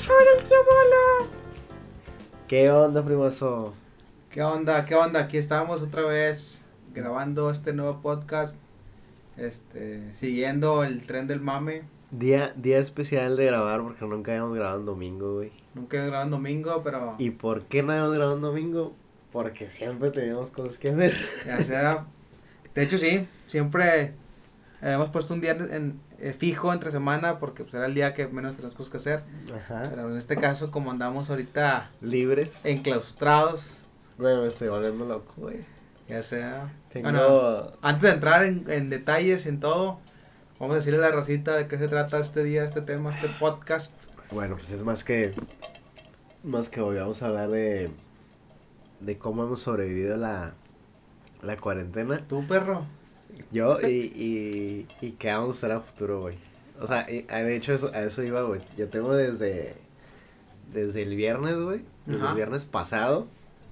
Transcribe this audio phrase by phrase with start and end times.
[0.00, 1.30] show del tío Bolo.
[2.48, 3.74] ¿Qué onda, primoso?
[4.30, 4.86] ¿Qué onda?
[4.86, 5.20] ¿Qué onda?
[5.20, 8.56] Aquí estamos otra vez grabando este nuevo podcast.
[9.36, 11.82] Este, siguiendo el tren del mame.
[12.10, 15.52] Día, día especial de grabar porque nunca habíamos grabado en domingo, güey.
[15.74, 18.94] Nunca he grabado en domingo, pero ¿Y por qué no habíamos grabado en domingo?
[19.32, 21.14] Porque siempre teníamos cosas que hacer.
[21.46, 22.06] ya sea.
[22.74, 24.14] De hecho, sí, siempre
[24.80, 28.28] habíamos puesto un día en, eh, fijo entre semana porque pues, era el día que
[28.28, 29.24] menos tenemos cosas que hacer.
[29.54, 29.82] Ajá.
[29.88, 32.64] Pero en este caso, como andamos ahorita Libres.
[32.64, 33.84] enclaustrados,
[34.18, 35.60] Güey, me estoy volviendo loco, güey.
[36.06, 36.70] ya sea.
[36.92, 37.10] Tengo...
[37.10, 39.98] Bueno, antes de entrar en, en detalles en todo,
[40.58, 43.28] vamos a decirle a la racita de qué se trata este día, este tema, este
[43.40, 43.90] podcast.
[44.30, 45.32] Bueno, pues es más que...
[46.44, 47.90] Más que hoy vamos a hablar de...
[49.00, 50.52] De cómo hemos sobrevivido la...
[51.42, 52.22] La cuarentena.
[52.28, 52.84] ¿Tú, perro?
[53.50, 56.36] Yo y, y, y qué vamos a hacer a futuro, güey.
[56.80, 58.60] O sea, y- de hecho eso, a eso iba, güey.
[58.76, 59.74] Yo tengo desde,
[60.72, 61.80] desde el viernes, güey.
[62.06, 62.30] Desde Ajá.
[62.30, 63.26] el viernes pasado.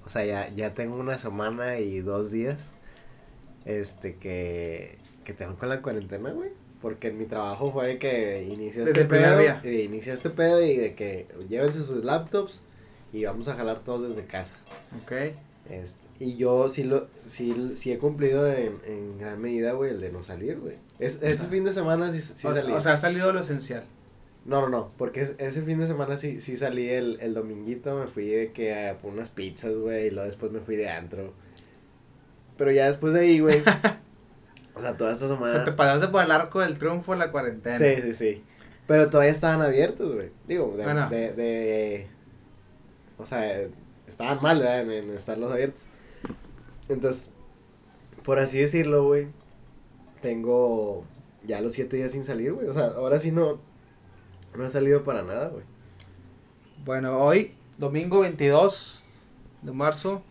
[0.05, 2.69] O sea, ya, ya tengo una semana y dos días.
[3.65, 6.49] Este, que, que tengo con la cuarentena, güey.
[6.81, 9.41] Porque en mi trabajo fue de que inició este pedo.
[9.63, 12.61] y inició este pedo y de que llévense sus laptops
[13.11, 14.53] y vamos a jalar todos desde casa.
[15.03, 15.11] Ok.
[15.69, 20.01] Este, y yo sí lo sí, sí he cumplido en, en gran medida, güey, el
[20.01, 20.75] de no salir, güey.
[20.99, 22.71] Es, ese fin de semana sí, sí o, salí.
[22.73, 23.83] o sea, ha salido lo esencial.
[24.45, 27.95] no, no, no, porque es- ese fin de semana sí, sí salí el, el dominguito,
[27.97, 30.89] me fui de que a por unas pizzas, güey, y luego después me fui de
[30.89, 31.33] antro.
[32.57, 33.61] Pero ya después de ahí, güey.
[34.75, 35.53] o sea, toda esta O semana.
[35.53, 37.77] sea, te pasaste por el arco del triunfo en la cuarentena.
[37.77, 38.43] Sí, sí, sí.
[38.87, 40.29] Pero todavía estaban abiertos, güey.
[40.47, 41.09] Digo, de, Bueno.
[41.09, 42.07] de, de-
[43.17, 43.61] O sea,
[44.07, 44.81] estaban mal, ¿verdad?
[44.81, 45.83] En, en estarlos abiertos.
[46.89, 47.29] Entonces,
[48.25, 49.27] por así decirlo, güey,
[50.21, 51.03] tengo
[51.45, 52.67] ya los siete días sin salir, güey.
[52.67, 53.59] O sea, ahora sí no,
[54.55, 55.63] no he salido para nada, güey.
[56.85, 59.05] Bueno, hoy, domingo 22
[59.61, 60.21] de marzo,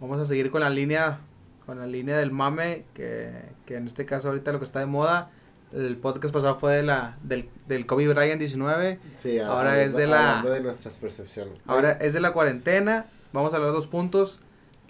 [0.00, 1.20] vamos a seguir con la línea
[1.66, 3.32] con la línea del mame, que,
[3.66, 5.30] que en este caso ahorita lo que está de moda.
[5.72, 9.00] El podcast pasado fue de la, del, del Kobe Bryant 19.
[9.16, 11.54] Sí, Ahora hablando- es de la- de nuestras percepciones.
[11.66, 13.06] Ahora es de la cuarentena.
[13.32, 14.38] Vamos a hablar dos puntos.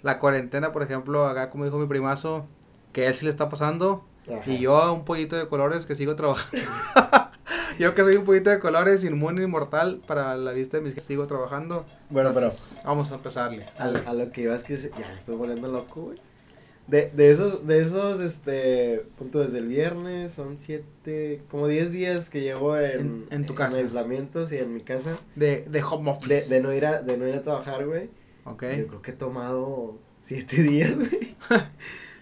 [0.03, 2.45] La cuarentena, por ejemplo, acá como dijo mi primazo,
[2.93, 4.05] que a él sí le está pasando.
[4.27, 4.49] Ajá.
[4.51, 6.57] Y yo un pollito de colores que sigo trabajando.
[7.79, 10.99] yo que soy un pollito de colores, inmune, inmortal, para la vista de mis que
[11.01, 11.85] sigo trabajando.
[12.09, 12.51] Bueno, pero...
[12.83, 13.65] Vamos a empezarle.
[13.77, 16.17] A, a lo que iba es que se- ya me estoy volviendo loco, güey.
[16.87, 22.29] De, de esos, de esos, este, punto desde el viernes, son siete, como diez días
[22.29, 23.77] que llevo en, En- en tu casa.
[23.77, 26.53] aislamiento, sí, en mi casa, De, de home de, office.
[26.53, 28.09] de no ir a, de no ir a trabajar, güey.
[28.51, 28.63] Ok.
[28.77, 31.35] Yo creo que he tomado siete días, güey.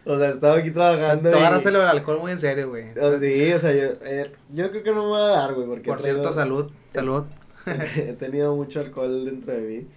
[0.06, 1.32] o sea, he estado aquí trabajando.
[1.32, 2.98] Tú y- lo del alcohol muy en serio, güey.
[3.00, 5.68] o sí, o sea, yo, eh, yo creo que no me va a dar, güey,
[5.68, 7.24] porque Por cierto, salud, salud.
[7.66, 9.88] he tenido mucho alcohol dentro de mí.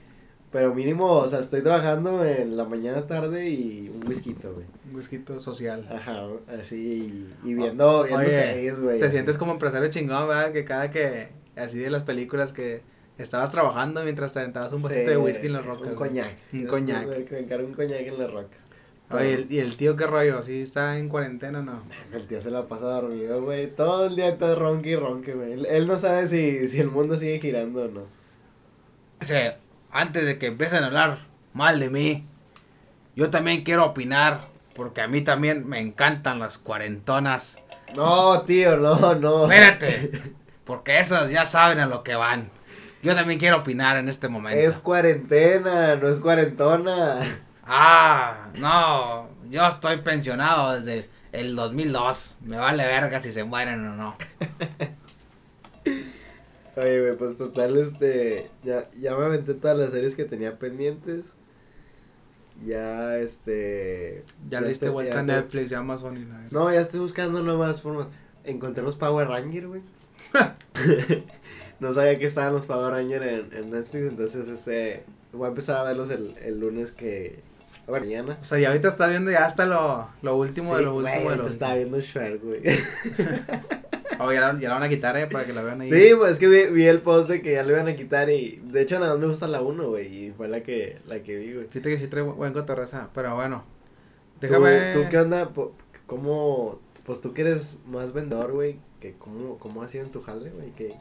[0.50, 4.64] Pero mínimo, o sea, estoy trabajando en la mañana tarde y un whisky, güey.
[4.88, 5.86] Un whisky social.
[5.92, 6.26] Ajá,
[6.58, 8.98] así, y, y viendo, viendo Oye, series, güey.
[8.98, 10.52] Te sientes como empresario chingón, ¿verdad?
[10.52, 12.80] Que cada que, así de las películas que
[13.18, 15.88] estabas trabajando mientras te aventabas un vasito Sí, de whisky en las rocas.
[15.88, 16.36] Un coñac.
[16.52, 17.06] Un coñac.
[17.06, 18.58] Me, un coñac en las rocas.
[19.10, 20.42] Oye, ¿el- ¿y el tío qué rollo?
[20.42, 21.82] ¿Sí está en cuarentena o no?
[22.12, 23.74] El tío se la pasa dormido, güey.
[23.74, 25.52] Todo el día está ronque y ronque, güey.
[25.52, 28.02] Él, él no sabe si, si el mundo sigue girando o no.
[29.20, 29.56] Dice,
[29.90, 31.18] antes de que empiecen a hablar
[31.54, 32.24] mal de mí,
[33.16, 34.42] yo también quiero opinar,
[34.74, 37.58] porque a mí también me encantan las cuarentonas.
[37.96, 39.50] No, tío, no, no.
[39.50, 40.10] Espérate,
[40.64, 42.50] porque esas ya saben a lo que van.
[43.02, 44.58] Yo también quiero opinar en este momento.
[44.60, 47.20] Es cuarentena, no es cuarentona.
[47.64, 52.36] Ah, no, yo estoy pensionado desde el 2002.
[52.44, 54.16] Me vale verga si se mueren o no.
[56.76, 58.50] Oye, güey, pues total, este.
[58.62, 61.34] Ya, ya me aventé todas las series que tenía pendientes.
[62.64, 64.24] Ya, este.
[64.48, 66.46] Ya le diste estoy- vuelta ya a Netflix, Amazon y nada.
[66.50, 68.06] No, ya estoy buscando nuevas formas.
[68.44, 69.82] Encontré los Power Rangers, güey.
[71.80, 75.04] no sabía que estaban los Power Rangers en, en Netflix, entonces este.
[75.32, 77.40] Voy a empezar a verlos el, el lunes que.
[77.86, 78.38] Bueno, mañana.
[78.40, 81.30] O sea, y ahorita está viendo ya hasta lo, lo último de lo güey, último
[81.30, 82.60] ahorita estaba viendo Shrek, güey.
[84.20, 85.92] Oh, ya, la, ya la van a quitar, eh, para que la vean ahí.
[85.92, 88.28] Sí, pues es que vi, vi el post de que ya lo iban a quitar
[88.30, 88.60] y.
[88.64, 90.06] De hecho, nada más me gusta la 1, güey.
[90.26, 91.68] Y fue la que, la que vi, güey.
[91.68, 93.62] Fíjate que sí trae bu- buen cotorreza, pero bueno.
[94.40, 94.92] ¿Tú, Déjame...
[94.94, 95.48] ¿Tú qué onda?
[96.06, 96.80] ¿Cómo.?
[97.04, 98.80] Pues tú que eres más vendedor, güey.
[99.00, 100.72] que ¿cómo, ¿Cómo ha sido en tu jale, güey?
[100.72, 100.96] ¿Qué,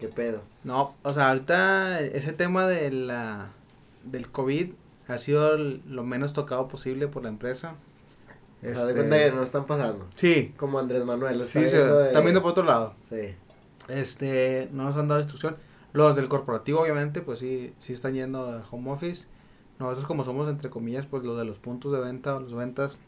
[0.00, 0.40] ¿Qué pedo?
[0.64, 3.48] No, o sea, ahorita ese tema de la,
[4.04, 4.70] del COVID
[5.08, 7.74] ha sido lo menos tocado posible por la empresa.
[8.62, 10.06] O sea, de Este, cuenta que no están pasando.
[10.14, 11.40] Sí, Como Andrés Manuel.
[11.46, 12.94] sí, sí, de- están viendo por otro lado.
[13.10, 13.34] Sí.
[13.88, 15.56] Este, no nos han dado instrucción.
[15.92, 19.26] Los del corporativo, obviamente, pues sí, sí están yendo a home office.
[19.78, 22.98] Nosotros como somos, entre comillas, pues los de los puntos de venta o las ventas,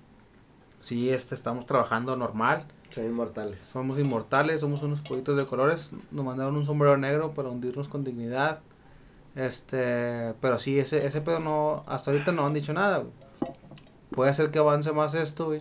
[0.80, 2.64] sí este, estamos trabajando normal.
[2.94, 3.58] Son inmortales.
[3.72, 5.90] Somos inmortales, somos unos pollitos de colores.
[6.10, 8.60] Nos mandaron un sombrero negro para hundirnos con dignidad.
[9.34, 12.98] Este, pero sí, ese, ese pedo no, hasta ahorita no han dicho nada.
[12.98, 13.12] güey.
[14.10, 15.60] Puede ser que avance más esto, güey.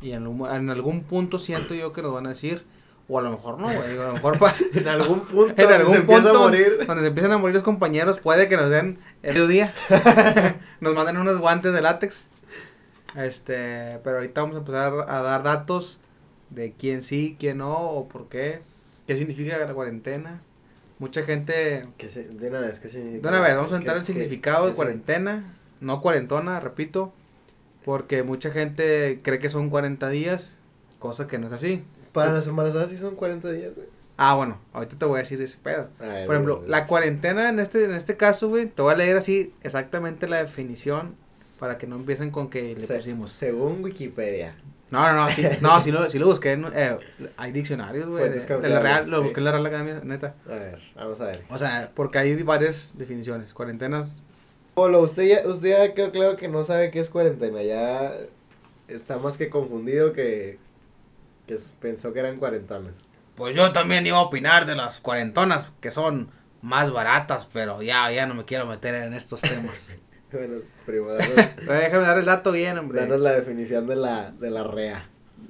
[0.00, 2.64] Y en, algún- en algún punto siento yo que nos van a decir,
[3.08, 3.96] o a lo mejor no, güey.
[3.98, 4.64] A lo mejor pasa.
[4.74, 6.84] En algún punto En algún se punto a morir.
[6.84, 9.72] donde se empiezan a morir los compañeros, puede que nos den el mediodía.
[10.80, 12.26] nos manden unos guantes de látex.
[13.14, 15.98] Este, pero ahorita vamos a empezar a dar datos
[16.50, 18.60] de quién sí, quién no, o por qué,
[19.06, 20.40] qué significa la cuarentena.
[20.98, 23.22] Mucha gente, Que se- de una vez, ¿qué significa?
[23.30, 26.58] de una vez, vamos a ¿Qué- entrar al qué- significado qué de cuarentena, no cuarentona,
[26.60, 27.12] repito,
[27.84, 30.58] porque mucha gente cree que son 40 días,
[30.98, 31.82] cosa que no es así.
[32.12, 33.88] Para las embarazadas sí son 40 días, güey.
[34.16, 35.88] Ah, bueno, ahorita te voy a decir ese pedo.
[36.00, 38.96] Ay, Por ejemplo, güey, la cuarentena en este, en este caso, güey, te voy a
[38.96, 41.14] leer así exactamente la definición
[41.58, 43.32] para que no empiecen con que le se- pusimos.
[43.32, 44.54] Según Wikipedia.
[44.90, 46.98] No, no, no, sí, no, sí lo, sí lo busqué, en, eh,
[47.36, 49.22] hay diccionarios, güey, de, la Real, lo sí.
[49.24, 50.36] busqué en la Real Academia, neta.
[50.46, 51.44] A ver, vamos a ver.
[51.48, 54.14] O sea, porque hay varias definiciones, cuarentenas,
[54.74, 57.62] Polo, usted ya, usted ya quedó claro que no sabe qué es cuarentena.
[57.62, 58.12] Ya
[58.88, 60.58] está más que confundido que,
[61.46, 63.06] que pensó que eran cuarentonas.
[63.36, 66.28] pues yo también iba a opinar de las cuarentonas, que son
[66.60, 69.94] más baratas, pero ya, ya no me quiero meter en estos temas.
[70.32, 71.34] Bueno, primo, danos,
[71.66, 73.00] Déjame dar el dato bien, hombre.
[73.00, 75.04] danos la definición de la, de la REA.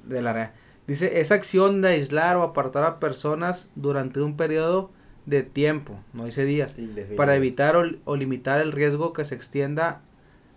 [0.05, 0.53] de la rea.
[0.85, 4.91] Dice, es acción de aislar o apartar a personas durante un periodo
[5.25, 7.17] de tiempo, no dice días, Indefinido.
[7.17, 9.99] para evitar o, o limitar el riesgo que se extienda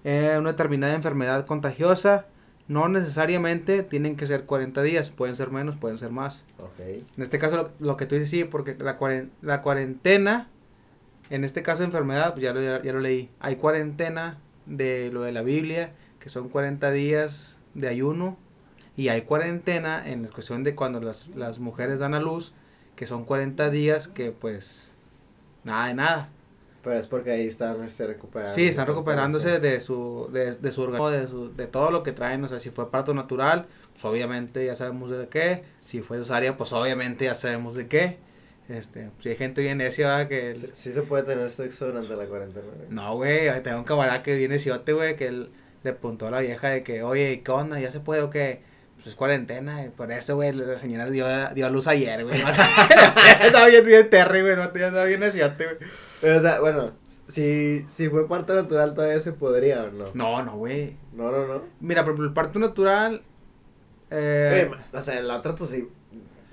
[0.05, 2.27] eh, una determinada enfermedad contagiosa.
[2.69, 6.45] No necesariamente tienen que ser 40 días, pueden ser menos, pueden ser más.
[7.17, 10.47] En este caso, lo, lo que tú dices, sí, porque la, cuaren- la cuarentena,
[11.31, 13.31] en este caso de enfermedad, pues ya lo, ya, ya lo leí.
[13.41, 18.37] Hay cuarentena de lo de la Biblia, que son 40 días de ayuno.
[18.97, 22.53] Y hay cuarentena en cuestión de cuando las, las mujeres dan a luz,
[22.97, 24.93] que son 40 días que pues
[25.65, 26.29] nada de nada.
[26.83, 28.55] Pero es porque ahí están este, recuperando.
[28.55, 32.13] Sí, están recuperándose de su, de, de su organismo, de, su- de todo lo que
[32.13, 32.43] traen.
[32.45, 35.65] O sea, si fue parto natural, pues obviamente ya sabemos de qué.
[35.85, 38.19] Si fue cesárea, pues obviamente ya sabemos de qué.
[38.71, 40.55] Este, si hay gente bien necia, que...
[40.55, 42.67] Sí, sí se puede tener sexo durante la cuarentena.
[42.67, 42.89] güey.
[42.89, 45.51] No, güey, tengo un camarada que viene ciote, güey, que él
[45.83, 47.81] le preguntó a la vieja de que, oye, ¿qué onda?
[47.81, 48.63] ¿Ya se puede o qué?
[48.95, 52.39] Pues es cuarentena, y por eso, güey, la señora dio, dio a luz ayer, güey.
[53.43, 55.77] Estaba bien, bien terry, güey, no estaba bien neciote, güey.
[56.21, 56.93] Pero, o sea, bueno,
[57.27, 60.11] si, si fue parto natural todavía se podría o no.
[60.15, 60.97] No, no, güey.
[61.13, 61.63] No, no, no.
[61.81, 63.23] Mira, ejemplo, el parto natural...
[64.13, 65.89] Eh, o sea, la otra, pues sí.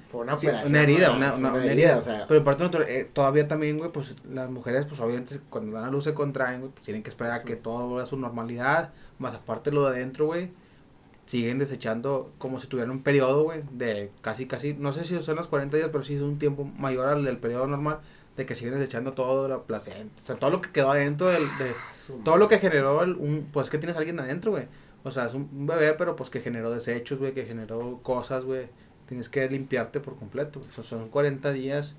[0.09, 0.71] Fue una Sí, operación.
[0.71, 1.97] una herida, una, una- una herida.
[1.97, 2.25] o sea.
[2.27, 5.91] Pero parto natural, eh, todavía también, güey, pues las mujeres, pues obviamente cuando dan a
[5.91, 8.91] luz se contraen, güey, pues tienen que esperar a que todo vuelva a su normalidad.
[9.19, 10.49] Más aparte lo de adentro, güey,
[11.25, 15.35] siguen desechando como si tuvieran un periodo, güey, de casi, casi, no sé si son
[15.35, 17.99] los 40 días, pero sí es un tiempo mayor al del periodo normal,
[18.37, 21.43] de que siguen desechando todo la placenta, o sea, todo lo que quedó adentro del,
[21.57, 21.73] de,
[22.23, 24.65] todo lo que generó el, un, pues que tienes alguien adentro, güey.
[25.03, 28.43] O sea, es un, un bebé, pero pues que generó desechos, güey, que generó cosas,
[28.45, 28.67] güey.
[29.07, 30.61] Tienes que limpiarte por completo.
[30.69, 31.95] O sea, son 40 días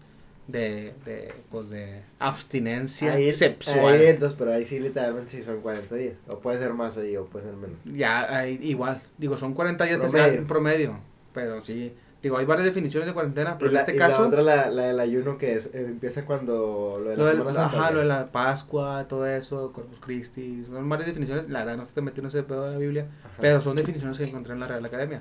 [0.46, 3.94] de, de, pues de abstinencia Ahí, sexual.
[3.94, 6.14] ahí, entonces, pero ahí sí literalmente sí son 40 días.
[6.28, 7.76] O puede ser más ahí o puede ser menos.
[7.84, 9.00] Ya, ahí, igual.
[9.18, 10.24] Digo, son 40 días que Promedio.
[10.26, 10.98] sea en promedio.
[11.34, 11.92] Pero sí.
[12.20, 14.22] Digo, hay varias definiciones de cuarentena, pero y la, en este y caso...
[14.22, 17.28] la otra, la, la del ayuno que es, eh, empieza cuando lo de la Lo
[17.44, 17.66] del- Santa.
[17.78, 21.84] ajá, lo de la Pascua, todo eso, Corpus Christi, son varias definiciones, la verdad no
[21.84, 23.34] estoy metiendo ese pedo de la Biblia, Ajá.
[23.40, 25.20] pero son definiciones que encontré en la Real Academia.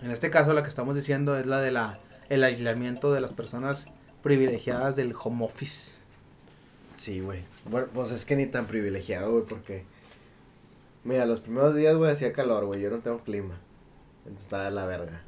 [0.00, 3.32] En este caso la que estamos diciendo es la de la el aislamiento de las
[3.32, 3.86] personas
[4.22, 5.96] privilegiadas del home office.
[6.96, 7.44] Sí, güey.
[7.64, 9.84] Bueno, pues es que ni tan privilegiado, güey, porque...
[11.04, 12.80] Mira, los primeros días, güey, hacía calor, güey.
[12.82, 13.58] Yo no tengo clima.
[14.18, 15.22] Entonces estaba de la verga.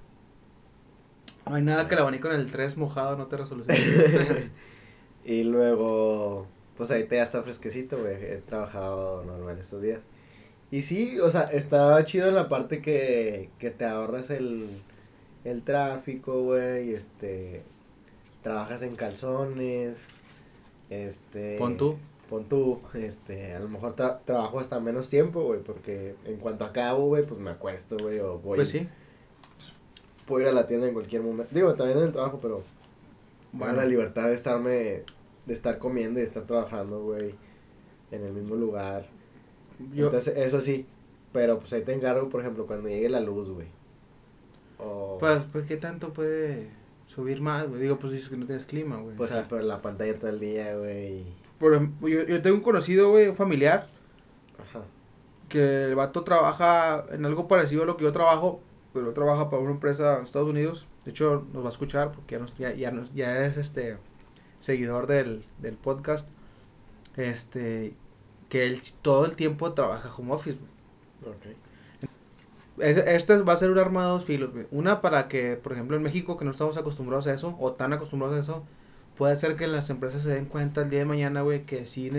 [1.47, 4.51] No hay nada que el abanico en el 3 mojado no te resolucione.
[5.25, 6.47] y luego,
[6.77, 8.17] pues ahorita ya está fresquecito, güey.
[8.17, 10.01] He trabajado normal estos días.
[10.71, 14.69] Y sí, o sea, estaba chido en la parte que, que te ahorras el,
[15.45, 16.95] el tráfico, güey.
[16.95, 17.63] Este,
[18.43, 19.99] trabajas en calzones.
[20.89, 21.57] Este...
[21.59, 21.97] Pon tú.
[22.29, 26.65] Pon tú, este, a lo mejor tra- trabajo hasta menos tiempo, güey, porque en cuanto
[26.65, 28.87] acabo, güey, pues me acuesto, güey, o voy, Pues sí.
[30.27, 31.53] puedo ir a la tienda en cualquier momento.
[31.53, 32.71] Digo, también en el trabajo, pero bueno.
[33.53, 37.35] Bueno, la libertad de estarme, de estar comiendo y de estar trabajando, güey,
[38.13, 39.07] en el mismo lugar.
[39.95, 40.87] Yo, Entonces, eso sí,
[41.33, 43.67] pero pues ahí te encargo, por ejemplo, cuando llegue la luz, güey.
[44.79, 45.19] O...
[45.21, 46.69] pues, pues qué tanto puede
[47.07, 47.81] subir más, güey.
[47.83, 49.17] Digo, pues dices que no tienes clima, güey.
[49.17, 51.25] Pues o sea, sí, pero la pantalla todo el día, güey.
[51.59, 53.89] por ejemplo, yo, yo tengo un conocido, güey, un familiar,
[54.59, 54.83] Ajá.
[55.49, 58.61] que el vato trabaja en algo parecido a lo que yo trabajo,
[58.93, 60.87] pero trabaja para una empresa en Estados Unidos.
[61.05, 63.97] De hecho, nos va a escuchar porque ya, nos, ya, ya, nos- ya es este
[64.61, 66.29] seguidor del, del podcast.
[67.17, 67.95] Este,
[68.51, 71.35] que él todo el tiempo trabaja home office, güey.
[71.35, 71.57] Ok.
[72.79, 74.51] Es- Esta va a ser un arma de dos filos.
[74.71, 77.93] Una para que, por ejemplo, en México, que no estamos acostumbrados a eso, o tan
[77.93, 78.65] acostumbrados a eso,
[79.17, 82.11] puede ser que las empresas se den cuenta el día de mañana, güey, que sí,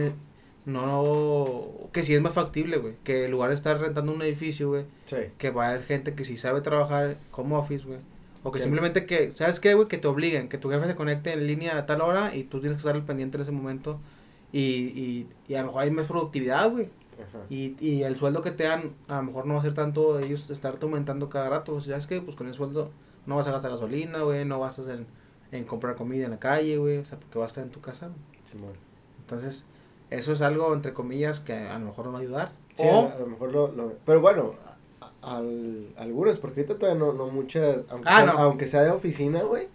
[0.66, 2.94] no, que sí es más factible, güey.
[3.04, 5.18] Que en lugar de estar rentando un edificio, güey, Sí.
[5.38, 8.00] que va a haber gente que sí sabe trabajar como office, güey.
[8.44, 9.88] O que Que- simplemente que, ¿sabes qué, güey?
[9.88, 12.60] Que te obliguen, que tu jefe se conecte en línea a tal hora y tú
[12.60, 14.00] tienes que estar al pendiente en ese momento.
[14.54, 16.90] Y, y, y a lo mejor hay más productividad, güey.
[17.50, 20.18] Y, y el sueldo que te dan, a lo mejor no va a ser tanto
[20.20, 21.74] ellos estarte aumentando cada rato.
[21.76, 22.90] O sea, es que pues con el sueldo
[23.28, 25.06] no vas a gastar gasolina, güey, no vas a hacer
[25.52, 27.80] en comprar comida en la calle, güey, o sea, porque vas a estar en tu
[27.82, 28.10] casa.
[28.52, 28.72] Simón.
[29.20, 29.66] Entonces,
[30.10, 32.52] eso es algo, entre comillas, que a lo mejor nos va a ayudar.
[32.76, 34.54] Sí, o, a, lo mejor lo, lo- Pero bueno,
[35.22, 37.86] a- al, algunas, porque ahorita todavía no, no muchas.
[37.90, 38.40] Aunque, Ah, sea, no.
[38.40, 39.68] aunque sea de oficina, güey,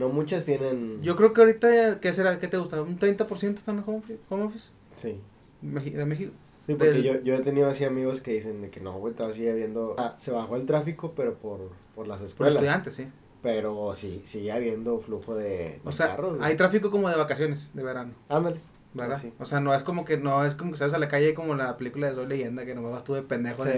[0.00, 1.00] no muchas tienen.
[1.02, 2.38] yo creo que ahorita, ¿qué será?
[2.40, 2.80] ¿Qué te gusta?
[2.82, 4.18] ¿Un 30% están en home office?
[4.28, 4.68] home office?
[4.96, 5.20] Sí.
[5.62, 6.32] De México.
[6.66, 9.14] Sí, porque Del- yo, yo he tenido así amigos que dicen de que no, güey,
[9.14, 9.94] todavía sigue habiendo.
[9.98, 12.54] Ah, se bajó el tráfico, pero por, por las Por escuelas.
[12.56, 13.06] estudiantes, sí.
[13.42, 16.38] Pero sí, sigue habiendo flujo de, O sea, carros.
[16.40, 18.12] hay tráfico como de vacaciones, de verano.
[18.28, 18.60] Ándale.
[18.92, 19.20] ¿Verdad?
[19.22, 19.32] Sí.
[19.38, 21.54] O sea, no es como que no es como que sales a la calle como
[21.54, 23.64] la película de Soy Leyenda, que nomás vas tú de pendejo.
[23.64, 23.70] Sí.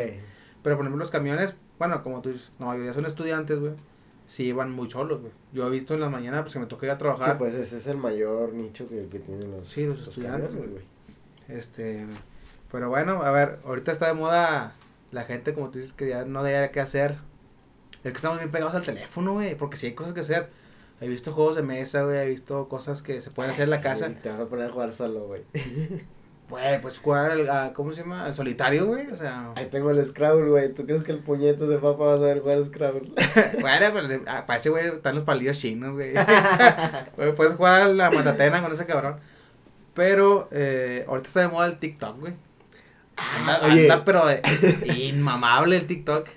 [0.62, 3.72] Pero por ejemplo, los camiones, bueno, como tú dices, la mayoría son estudiantes, güey.
[4.26, 5.32] Sí, iban muy solos, güey.
[5.52, 7.38] Yo he visto en la mañana, pues que me toca ir a Sí, trabajar.
[7.38, 10.84] pues ese es el mayor nicho que, que tienen los, Sí, los estudiantes, camiones, güey.
[11.48, 12.06] Este,
[12.70, 14.74] pero bueno, a ver, ahorita está de moda
[15.10, 17.16] la gente, como tú dices, que ya no hay qué hacer.
[18.04, 20.48] Es que estamos bien pegados al teléfono, güey, porque sí hay cosas que hacer.
[21.00, 23.76] He visto juegos de mesa, güey, he visto cosas que se pueden hacer en la
[23.78, 24.08] Sí, casa.
[24.22, 25.42] Te vas a poner a jugar solo, güey.
[26.52, 28.26] Güey, pues jugar al, a- ¿cómo se llama?
[28.26, 29.52] Al solitario, güey, o sea.
[29.56, 30.74] Ahí tengo el Scrabble, güey.
[30.74, 33.10] ¿Tú crees que el puñeto de papá va a saber jugar Scrabble?
[33.62, 36.12] bueno, pero ah, para ese güey están los palillos chinos, güey.
[37.16, 39.16] Güey, Puedes jugar a la matatena con ese cabrón.
[39.94, 42.34] Pero eh, ahorita está de moda el TikTok, güey.
[43.16, 43.90] Anda, Ah, Oye.
[43.90, 44.40] anda, pero eh,
[45.08, 46.28] inmamable el TikTok.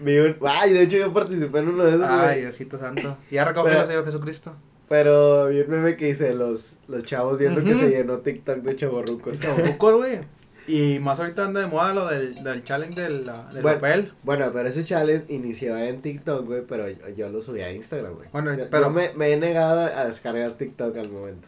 [0.45, 2.41] Ay, de hecho yo participé en uno de esos, Ay.
[2.41, 3.17] Diosito santo.
[3.31, 4.55] Ya recoge Pero- el Señor Jesucristo.
[4.87, 8.75] Pero vi un meme que dice los, los chavos viendo que se llenó TikTok de
[8.75, 9.39] chavorrucos.
[9.39, 10.19] Chavorrucos, güey.
[10.67, 13.79] Y más ahorita anda de moda lo del, del challenge del, del Bueno.
[13.79, 14.13] papel.
[14.23, 18.13] Bueno, pero ese challenge inició en TikTok, güey, pero yo, yo lo subí a Instagram,
[18.15, 18.29] güey.
[18.31, 21.47] Bueno, Yo- pero- yo me, me he negado a descargar TikTok al momento.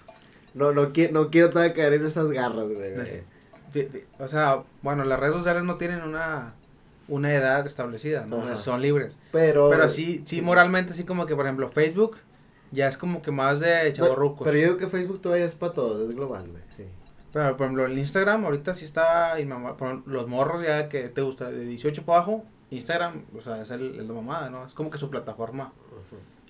[0.53, 2.93] No, no, qui- no quiero todavía caer en esas garras, güey.
[3.71, 3.87] fi-
[4.19, 6.53] O sea, bueno, las redes sociales no tienen una,
[7.07, 8.55] una edad establecida, ¿no?
[8.55, 9.17] Son libres.
[9.31, 9.69] Pero...
[9.71, 12.17] Pero sí, sí, moralmente, así como que, por ejemplo, Facebook
[12.71, 14.45] ya es como que más de chavorrucos.
[14.45, 16.83] Pero yo digo que Facebook todavía es para todos, es global, güey, sí.
[17.33, 19.33] Pero, por ejemplo, el Instagram ahorita sí está,
[19.77, 23.61] por ejemplo, los morros ya que te gusta, de 18 para abajo, Instagram, o sea,
[23.61, 24.65] es el, el de mamada, ¿no?
[24.65, 25.71] Es como que su plataforma.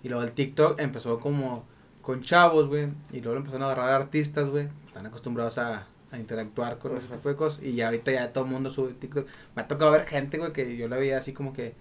[0.03, 1.65] Y luego el TikTok empezó como
[2.01, 6.17] con chavos, güey, y luego lo empezaron a agarrar artistas, güey, están acostumbrados a, a
[6.17, 7.15] interactuar con ese Ajá.
[7.15, 9.27] tipo de cosas, y ya ahorita ya todo el mundo sube TikTok.
[9.55, 11.73] Me ha tocado ver gente, güey, que yo la veía así como que,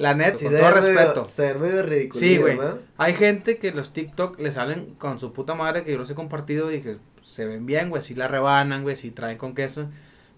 [0.00, 1.28] la net, Sí, con todo respeto.
[1.28, 2.58] se ven medio ridículos, Sí, güey.
[2.96, 6.14] Hay gente que los TikTok le salen con su puta madre, que yo los he
[6.14, 9.88] compartido y que se ven bien, güey, sí la rebanan, güey, sí traen con queso.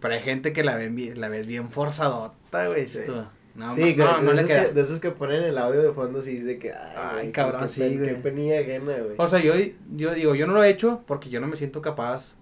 [0.00, 2.86] Pero hay gente que la ven bien, la ves bien forzadota, güey.
[2.86, 3.00] Sí.
[3.06, 4.66] tú, No, sí, no, que- no de, le queda.
[4.68, 6.72] que, de esos que ponen el audio de fondo así de que...
[6.72, 9.14] Ay, Ay, cabrón, qué sí, Qué penilla ajena, güey.
[9.18, 9.52] O sea, yo,
[9.94, 12.34] yo digo, yo no lo he hecho porque yo no me siento capaz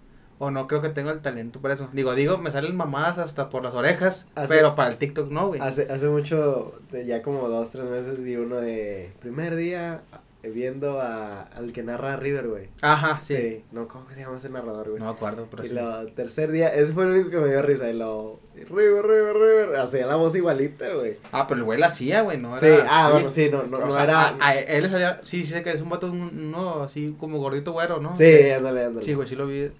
[0.42, 1.88] o no creo que tenga el talento para eso.
[1.92, 5.46] Digo, digo, me salen mamadas hasta por las orejas, Hace- pero para el TikTok no,
[5.48, 5.60] güey.
[5.60, 9.12] Hace, hace mucho, de ya como dos, tres meses, vi uno de...
[9.20, 10.00] Primer día
[10.42, 12.68] eh, viendo a, al que narra River, güey.
[12.80, 13.62] Ajá, sí.
[13.72, 14.98] No, ¿cómo que se llama ese narrador, güey?
[14.98, 15.74] No me acuerdo, pero y sí.
[15.74, 17.90] lo tercer día, ese fue el único que me dio risa.
[17.90, 18.40] Y lo.
[18.54, 19.76] River, River, River.
[19.76, 21.18] Hacía la voz igualita, güey.
[21.32, 22.86] Ah, pero el güey la hacía, güey, no Sí, era...
[22.88, 24.28] ah, Oye, bueno, sí, no, no, no sea, era.
[24.28, 27.14] a, a él le salía, sí, sí sé que es un vato, un- uno así
[27.20, 28.16] como gordito güero, ¿no?
[28.16, 29.04] Sí, ándale, ándale.
[29.04, 29.70] Sí, güey, sí lo vi.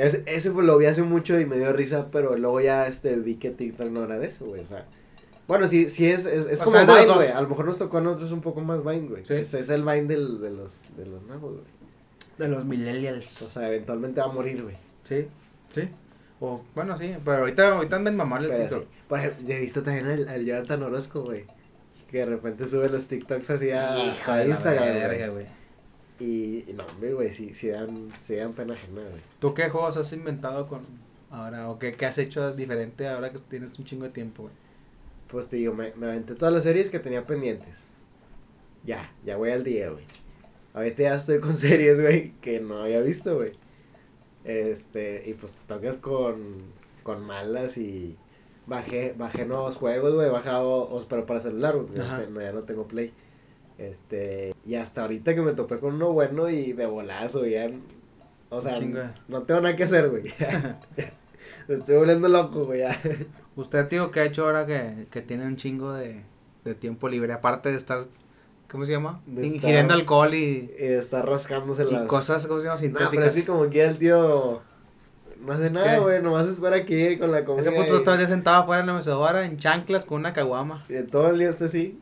[0.00, 3.16] Ese, ese pues, lo vi hace mucho y me dio risa, pero luego ya este,
[3.16, 4.62] vi que TikTok no era de eso, güey.
[4.62, 4.86] O sea.
[5.46, 7.28] Bueno, sí, sí es, es, es O como sea, es Vine, güey.
[7.28, 9.24] A lo mejor nos tocó a nosotros un poco más Vine, güey.
[9.26, 9.34] Sí.
[9.34, 11.64] Ese es el Vine del, de los, de los nuevos, güey.
[12.38, 13.26] De los O millennials.
[13.26, 14.76] sea, eventualmente va a morir, güey.
[15.04, 15.26] Sí,
[15.74, 15.88] sí.
[16.38, 18.82] O, bueno, sí, pero ahorita, ahorita andan mamando el Pero TikTok.
[18.84, 18.88] sí.
[19.08, 21.44] Por ejemplo, ya he visto también al, al Jonathan Orozco, güey.
[22.10, 25.46] Que de repente sube los TikToks así a, Hija a Instagram, verga, güey.
[26.20, 29.24] Y, no, hombre, güey, sí, sí dan, sí dan pena ajena, güey.
[29.40, 30.86] ¿Tú qué juegos has inventado con
[31.30, 31.70] ahora?
[31.70, 34.54] ¿O qué, qué has hecho diferente ahora que tienes un chingo de tiempo, güey?
[35.28, 37.92] Pues te digo, me, me aventé todas las series que tenía pendientes.
[38.82, 40.06] Ya, ya voy al día, güey.
[40.74, 43.58] ahorita ya estoy con series, güey, que no había visto, güey.
[44.44, 48.20] Este, y pues te tocas con, con malas y
[48.66, 51.94] bajé, bajé nuevos juegos, güey, bajado, pero para celular, güey,
[52.44, 53.14] ya no tengo play.
[53.80, 57.70] Este, y hasta ahorita que me topé con uno bueno y de bolazo, ya,
[58.50, 59.14] o sea, Chinga.
[59.28, 60.24] no tengo nada que hacer, güey.
[61.68, 63.00] Me estoy volviendo loco, güey, ya.
[63.56, 66.22] ¿Usted, tío, qué ha hecho ahora que, que tiene un chingo de,
[66.64, 67.32] de tiempo libre?
[67.32, 68.06] Aparte de estar,
[68.70, 69.22] ¿cómo se llama?
[69.26, 72.06] De Ingiriendo estar- alcohol y, Y está rascándose y las...
[72.08, 72.80] cosas, ¿cómo se llama?
[72.80, 73.28] No, pero Sintéticas.
[73.36, 74.60] así como que el tío
[75.44, 77.62] no hace nada, güey, nomás espera que llegue con la comida.
[77.70, 80.84] Ese puto y- sentado afuera en la mecedora en chanclas con una caguama.
[80.88, 81.98] y todo el día está así.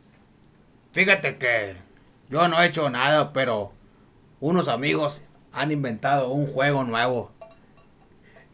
[0.92, 1.76] Fíjate que
[2.28, 3.72] yo no he hecho nada, pero
[4.40, 7.30] unos amigos han inventado un juego nuevo.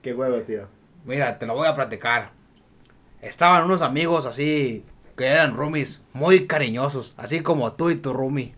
[0.03, 0.69] Qué huevo, tío.
[1.05, 2.31] Mira, te lo voy a platicar.
[3.21, 4.85] Estaban unos amigos así
[5.17, 8.55] que eran roomies muy cariñosos, así como tú y tu roomie.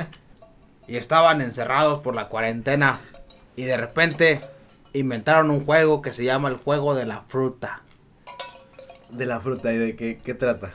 [0.86, 3.00] y estaban encerrados por la cuarentena
[3.56, 4.40] y de repente
[4.92, 7.82] inventaron un juego que se llama el juego de la fruta.
[9.10, 10.74] De la fruta, ¿y de qué, qué trata?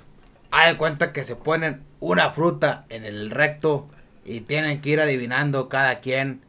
[0.51, 3.87] Haz de cuenta que se ponen una fruta en el recto
[4.25, 6.41] y tienen que ir adivinando cada quien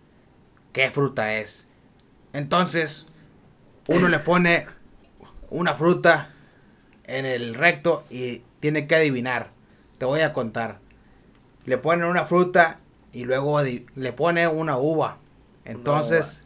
[0.73, 1.67] qué fruta es.
[2.33, 3.07] Entonces,
[3.87, 4.67] uno le pone
[5.51, 6.31] una fruta
[7.05, 9.51] en el recto y tiene que adivinar.
[9.99, 10.79] Te voy a contar.
[11.65, 12.81] Le ponen una fruta
[13.13, 15.19] y luego le pone una uva.
[15.65, 16.45] Entonces,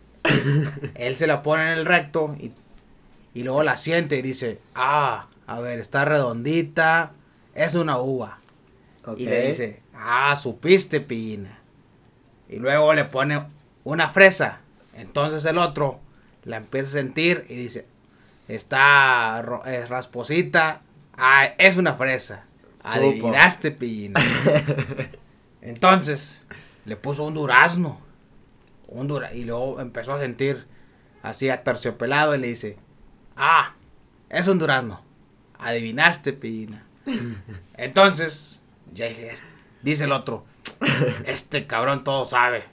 [0.95, 2.53] él se la pone en el recto y,
[3.35, 7.13] y luego la siente y dice, ah, a ver, está redondita,
[7.55, 8.39] es una uva.
[9.17, 11.59] Y le dice, ah, supiste, pina.
[12.49, 13.45] Y luego le pone
[13.85, 14.61] una fresa.
[14.95, 16.01] Entonces el otro
[16.45, 17.87] la empieza a sentir y dice,
[18.49, 20.83] está eh, rasposita,
[21.17, 22.45] ah, es una fresa.
[22.83, 24.21] Adivinaste, pina.
[25.63, 26.43] Entonces
[26.85, 28.01] le puso un durazno.
[28.89, 30.67] Un dura y luego empezó a sentir
[31.23, 32.77] así aterciopelado y le dice,
[33.37, 33.75] ah,
[34.29, 35.03] es un durazno.
[35.59, 36.85] Adivinaste, pina.
[37.77, 38.62] Entonces,
[38.93, 39.35] ya dije,
[39.83, 40.45] dice el otro,
[41.27, 42.65] este cabrón todo sabe.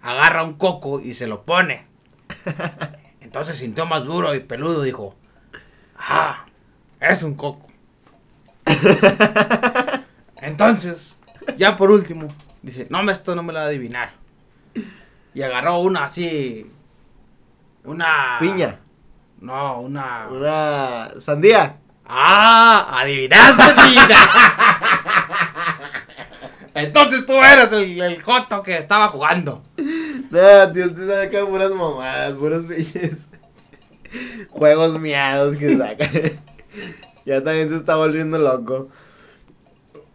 [0.00, 1.86] Agarra un coco y se lo pone.
[3.20, 5.16] Entonces sintió más duro y peludo, dijo,
[5.96, 6.44] ah,
[7.00, 7.68] es un coco.
[10.36, 11.16] Entonces,
[11.56, 12.28] ya por último,
[12.62, 14.10] dice, no, esto no me lo va a adivinar.
[15.34, 16.70] Y agarró una así,
[17.84, 18.36] una...
[18.40, 18.78] Piña.
[19.40, 20.28] No, una...
[20.28, 21.76] Una sandía.
[22.04, 23.00] ¡Ah!
[23.00, 24.78] ¡Adivinaste, piña!
[26.74, 29.62] Entonces tú eres el, el joto que estaba jugando.
[29.76, 33.26] No, tío, usted saca puras mamadas, puros pinches
[34.50, 36.08] juegos miados que saca.
[37.26, 38.88] ya también se está volviendo loco.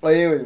[0.02, 0.46] Oye, güey.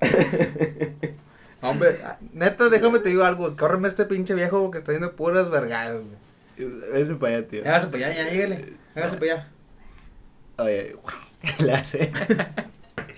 [1.60, 1.98] Hombre,
[2.32, 3.56] neta, déjame te digo algo.
[3.56, 6.70] Córreme este pinche viejo que está viendo puras vergadas, güey.
[6.92, 7.62] Vese para allá, tío.
[7.62, 8.72] Hágase para allá, ya, llégale.
[8.94, 9.48] Hágase para allá.
[10.58, 10.96] Oye,
[11.64, 12.12] le hace.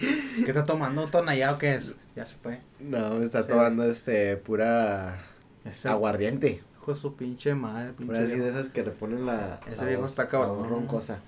[0.00, 1.06] ¿Qué está tomando?
[1.08, 1.96] ¿Tonallado qué es?
[2.16, 2.60] Ya se fue.
[2.80, 3.48] No, me está Sí.
[3.50, 5.18] tomando este pura
[5.64, 6.62] Ese aguardiente.
[6.78, 9.60] hijo de su pinche madre, pinche Pura así de esas que le ponen la.
[9.70, 10.68] Ese la viejo voz- está cabrón.
[10.68, 11.18] roncosa.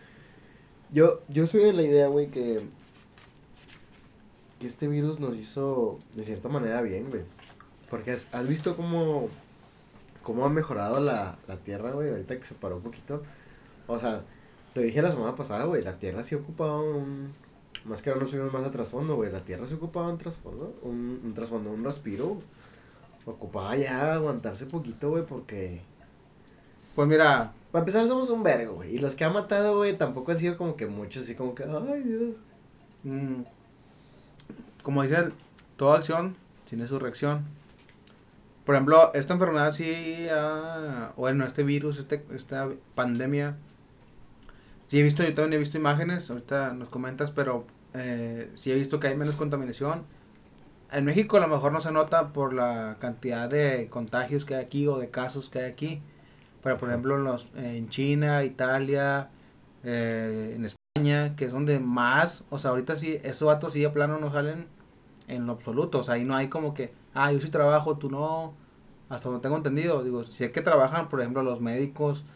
[0.90, 2.61] Yo, yo soy de la idea, güey, que.
[4.58, 7.22] Que este virus nos hizo de cierta manera bien, güey.
[7.90, 9.28] Porque has, has visto cómo.
[10.22, 13.22] cómo ha mejorado la, la tierra, güey, ahorita que se paró un poquito.
[13.88, 14.22] O sea,
[14.72, 17.35] te dije la semana pasada, güey, la tierra sí ocupaba un.
[17.84, 19.32] Más que ahora no subimos más a trasfondo, güey.
[19.32, 20.74] La tierra sí ocupaba un trasfondo.
[20.82, 22.38] Un, un trasfondo, un respiro.
[23.24, 25.80] Ocupaba ya aguantarse poquito, güey, porque.
[26.94, 28.94] Pues mira, Para empezar, somos un vergo, güey.
[28.96, 31.64] Y los que ha matado, güey, tampoco han sido como que muchos, así como que,
[31.64, 32.36] ay, Dios.
[33.04, 33.42] mm,
[34.82, 35.32] como dicen,
[35.76, 36.36] toda acción
[36.68, 37.44] tiene su reacción.
[38.66, 43.56] Por ejemplo, esta enfermedad sí, ha- bueno, este virus, este, esta pandemia,
[44.92, 49.00] sí he visto, yo también he visto imágenes, ahorita nos comentas, pero eh, he visto
[49.00, 50.05] que hay menos contaminación.
[50.90, 54.62] En México a lo mejor no se nota por la cantidad de contagios que hay
[54.62, 56.02] aquí o de casos que hay aquí.
[56.62, 59.31] Pero por ejemplo en, los, en China, Italia,
[59.83, 63.88] eh, en España, que es donde más, o sea, ahorita sí, esos vatos sí de
[63.88, 64.66] plano no salen
[65.26, 66.00] en lo absoluto.
[66.00, 68.52] O sea, ahí no hay como que, ah, yo sí trabajo, tú no.
[69.09, 72.26] Hasta donde tengo entendido, digo, sé que trabajan, por ejemplo, los médicos,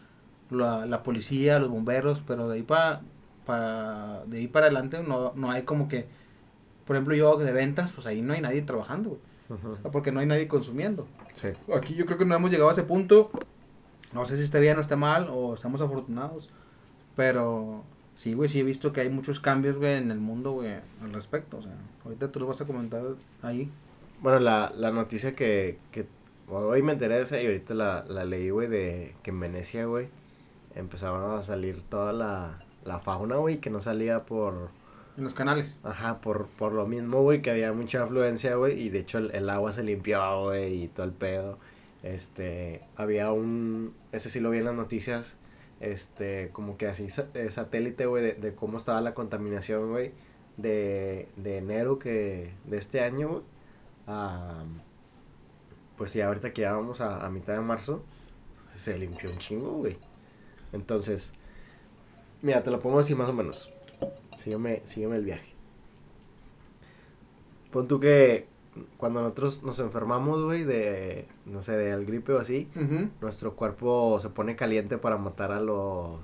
[0.49, 3.01] la, la policía, los bomberos, pero de ahí para,
[3.45, 6.05] para, de ahí para adelante no, no hay como que,
[6.85, 9.21] por ejemplo, yo de ventas, pues ahí no hay nadie trabajando, güey.
[9.49, 11.07] O sea, porque no hay nadie consumiendo.
[11.35, 11.49] Sí.
[11.73, 13.31] Aquí yo creo que no hemos llegado a ese punto.
[14.13, 16.49] No sé si esté bien o esté mal, o estamos afortunados.
[17.15, 17.83] Pero
[18.15, 21.13] sí, güey, sí he visto que hay muchos cambios, güey, en el mundo, güey, al
[21.13, 21.57] respecto.
[21.57, 21.71] O sea,
[22.03, 23.01] ahorita tú lo vas a comentar
[23.41, 23.71] ahí.
[24.21, 26.05] Bueno, la, la noticia que, que
[26.49, 29.85] hoy me enteré de esa y ahorita la, la leí, güey, de que en Venecia,
[29.85, 30.09] güey,
[30.77, 34.69] empezaron a salir toda la, la fauna, güey, que no salía por...
[35.17, 35.77] En los canales.
[35.83, 39.31] Ajá, por, por lo mismo, güey, que había mucha afluencia, güey, y de hecho el,
[39.31, 41.57] el agua se limpiaba, güey, y todo el pedo.
[42.03, 45.37] Este, había un, ese sí lo vi en las noticias,
[45.79, 50.11] este, como que así eh, satélite, güey, de, de, cómo estaba la contaminación, güey,
[50.57, 53.43] de, de enero que, de este año, güey,
[54.05, 54.63] a,
[55.97, 58.03] pues ya ahorita que ya vamos a, a mitad de marzo,
[58.75, 59.97] se limpió un chingo, güey.
[60.73, 61.33] Entonces,
[62.41, 63.71] mira, te lo pongo así más o menos.
[64.37, 65.53] Sígueme, sígueme el viaje.
[67.71, 68.47] Pon tú que
[68.97, 72.67] cuando nosotros nos enfermamos, güey, de, no sé, de al gripe o así,
[73.21, 76.19] nuestro cuerpo se pone caliente para matar a los,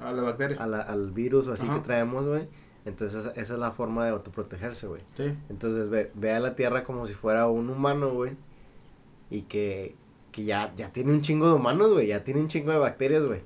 [0.00, 0.56] A la bacteria.
[0.62, 2.48] a la- al virus o así que traemos, güey.
[2.84, 5.02] Entonces esa, esa es la forma de autoprotegerse, güey.
[5.16, 5.32] Sí.
[5.48, 8.32] Entonces ve, ve a la Tierra como si fuera un humano, güey.
[9.30, 9.94] Y que,
[10.32, 12.08] que ya, ya tiene un chingo de humanos, güey.
[12.08, 13.40] Ya tiene un chingo de bacterias, güey.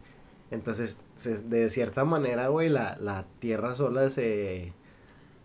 [0.50, 4.72] Entonces, se- de cierta manera, güey, la, la Tierra sola se...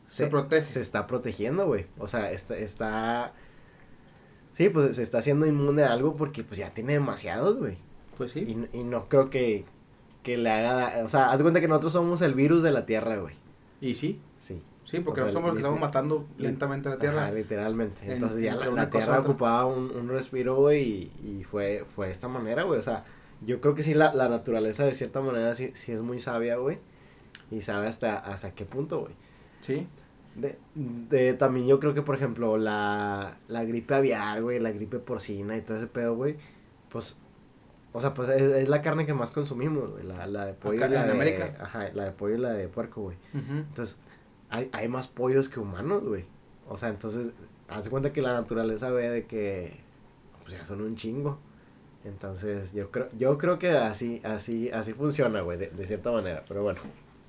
[0.08, 0.65] Se protege.
[0.67, 1.88] Se está protegiendo, güey.
[1.97, 3.34] O sea, está, está...
[4.51, 7.77] Sí, pues se está haciendo inmune a algo porque pues ya tiene demasiados, güey.
[8.17, 8.41] Pues sí.
[8.73, 9.65] Y, y no creo que,
[10.23, 11.04] que le haga...
[11.06, 13.36] O sea, haz cuenta que nosotros somos el virus de la Tierra, güey.
[13.80, 14.19] Y sí.
[14.91, 14.99] Sí.
[14.99, 17.23] Porque O sea, somos los que estamos liter- matando lentamente a la Tierra.
[17.23, 18.06] Ajá, literalmente.
[18.06, 20.84] En- Entonces ya la, la cosa Tierra ocupaba un, un respiro, güey,
[21.23, 22.77] y, y fue, fue de esta manera, güey.
[22.80, 23.06] O sea,
[23.45, 26.58] yo creo que sí la, la naturaleza de cierta manera sí, sí es muy sabia,
[26.58, 26.77] güey.
[27.49, 29.13] Y sabe hasta, hasta qué punto, güey.
[29.62, 29.88] Sí.
[30.36, 34.99] De, de, también yo creo que, por ejemplo, la, la gripe aviar, güey, la gripe
[34.99, 36.38] porcina y todo ese pedo, güey,
[36.89, 37.17] pues,
[37.91, 40.77] o sea, pues es, es la carne que más consumimos, güey, la, la de pollo
[40.77, 41.58] Acá y la en de, América.
[41.62, 43.17] ajá, la de pollo y la de puerco, güey.
[43.34, 43.54] Ujú.
[43.58, 43.97] Entonces,
[44.52, 46.26] hay, hay más pollos que humanos, güey.
[46.70, 47.28] O sea, entonces,
[47.68, 49.78] hace cuenta que la naturaleza ve de que,
[50.44, 51.40] pues ya son un chingo.
[52.06, 56.44] Entonces, yo creo, yo creo que así, así, así funciona, güey, de, de cierta manera.
[56.48, 56.80] Pero bueno,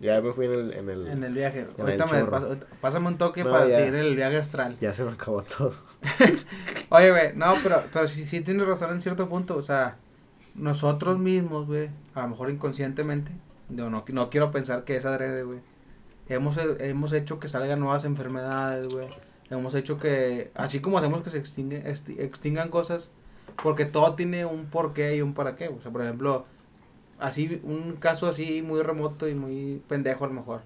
[0.00, 1.60] ya me fui en el, en el, En el viaje.
[1.60, 3.78] En Ahorita el me pas- pásame un toque No, para ya.
[3.78, 4.76] seguir el viaje astral.
[4.80, 5.74] ya se me acabó todo.
[6.90, 9.56] Oye, güey, no, pero, pero sí, sí tienes razón en cierto punto.
[9.56, 9.96] O sea,
[10.54, 13.30] nosotros mismos, güey, a lo mejor inconscientemente,
[13.68, 15.58] no, no, no quiero pensar que es adrede, güey.
[16.28, 19.08] Hemos, hemos hecho que salgan nuevas enfermedades, güey.
[19.50, 23.10] Hemos hecho que, así como hacemos que se extingue- exti- extingan cosas,
[23.62, 25.68] porque todo tiene un porqué y un para qué.
[25.68, 26.46] O sea, por ejemplo,
[27.18, 30.62] así, un caso así muy remoto y muy pendejo a lo mejor.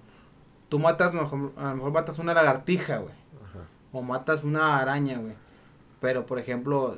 [0.69, 3.13] Tú matas, a lo mejor, a lo mejor matas una lagartija, güey
[3.93, 5.33] o matas una araña, güey.
[6.01, 6.97] Pero, por ejemplo,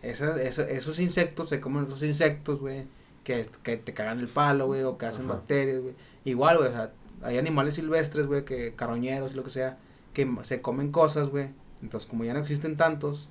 [0.00, 2.84] esa- esa- esos insectos se comen esos insectos, güey,
[3.24, 5.34] que, que te cagan el palo, güey, o que hacen Ajá.
[5.34, 5.94] bacterias, güey.
[6.24, 9.78] Igual, güey, o sea, hay animales silvestres, güey, que carroñeros y lo que sea,
[10.14, 11.48] que se comen cosas, güey.
[11.82, 13.28] Entonces, como ya no existen tantos,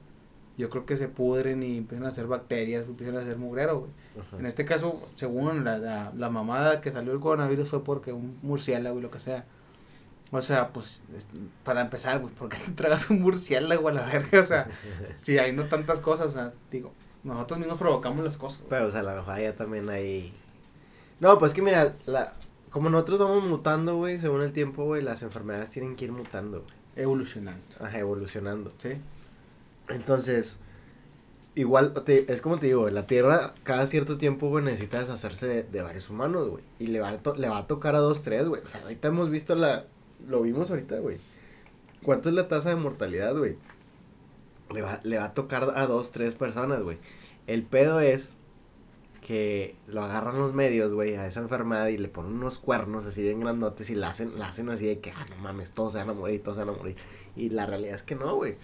[0.57, 3.91] yo creo que se pudren y empiezan a hacer bacterias, empiezan a hacer mugrero, güey.
[4.39, 8.37] En este caso, según la, la, la mamada que salió el coronavirus fue porque un
[8.41, 9.45] murciélago y lo que sea.
[10.31, 11.27] O sea, pues, es-
[11.63, 14.41] para empezar, güey, ¿por qué te tragas un murciélago a la verga?
[14.41, 14.67] O sea,
[15.21, 16.91] si hay no tantas cosas, o sea, digo,
[17.23, 18.59] nosotros mismos provocamos las cosas.
[18.59, 18.69] güey.
[18.71, 20.33] Pero, o sea, a lo mejor ya también hay...
[21.19, 22.33] No, pues que mira, la...
[22.69, 26.61] como nosotros vamos mutando, güey, según el tiempo, güey, las enfermedades tienen que ir mutando,
[26.61, 26.73] güey.
[26.95, 27.63] Evolucionando.
[27.79, 28.71] Ajá, evolucionando.
[28.77, 28.89] ¿Sí?
[29.87, 30.59] Entonces,
[31.55, 35.63] igual, te- es como te digo, la Tierra cada cierto tiempo, güey, necesita deshacerse de,
[35.63, 36.63] de varios humanos, güey.
[36.79, 38.61] Y le va, a to- le va a tocar a dos, tres, güey.
[38.63, 39.85] O sea, ahorita hemos visto la...
[40.27, 41.17] Lo vimos ahorita, güey.
[42.03, 43.55] ¿Cuánto es la tasa de mortalidad, güey?
[44.73, 46.97] Le va, le va a tocar a dos, tres personas, güey.
[47.47, 48.35] El pedo es
[49.29, 53.21] que lo agarran los medios, güey, a esa enfermedad y le ponen unos cuernos así
[53.21, 55.99] bien grandotes y la hacen, la hacen así de que, ah, no mames, todos se
[55.99, 56.95] van a morir, todos se van a morir.
[57.35, 58.55] Y la realidad es que no, güey.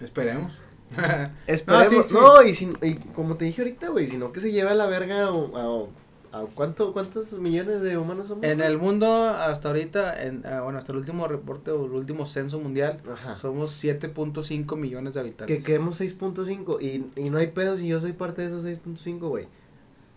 [0.00, 0.58] Esperemos.
[1.46, 1.88] Esperemos.
[1.90, 2.14] sí, sí.
[2.14, 4.86] No, y, si- y como te dije ahorita, güey, sino que se lleve a la
[4.86, 8.42] verga a, a- a- ¿cuánto, ¿cuántos millones de humanos somos?
[8.44, 12.26] en el mundo, hasta ahorita, en, ah, bueno, hasta el último reporte o el último
[12.26, 13.36] censo mundial, Ajá.
[13.36, 15.62] somos 7.5 millones de Que habitantes.
[15.64, 19.46] quedemos 6.5 y, y no hay pedo si yo soy parte de esos 6.5, güey.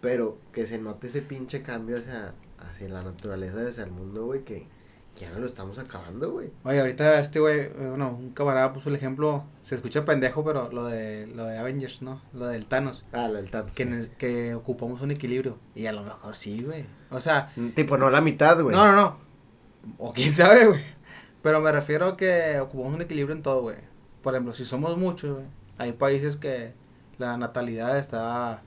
[0.08, 4.46] Pero que se note ese pinche cambio hacia, hacia la naturaleza, hacia el mundo, güey,
[4.46, 4.66] que,
[5.16, 6.50] que ya no lo estamos acabando, güey.
[6.64, 10.72] Oye, ahorita este güey, eh, bueno, un camarada puso el ejemplo, se escucha pendejo, pero
[10.72, 12.22] lo de lo de Avengers, ¿no?
[12.34, 14.10] Lo del Thanos, Ah, la del Thanos, que, sí.
[14.18, 15.58] que ocupamos un equilibrio.
[15.76, 16.86] Y a lo mejor sí, güey.
[17.12, 18.74] O sea, Tipo, no la mitad, güey.
[18.74, 19.18] no, no, no.
[19.98, 20.82] O quién sabe, güey.
[21.44, 23.78] Pero me refiero a que ocupamos un equilibrio en todo, güey.
[24.24, 25.46] Por ejemplo, si somos muchos, güey,
[25.78, 26.72] hay países que
[27.18, 28.62] la natalidad está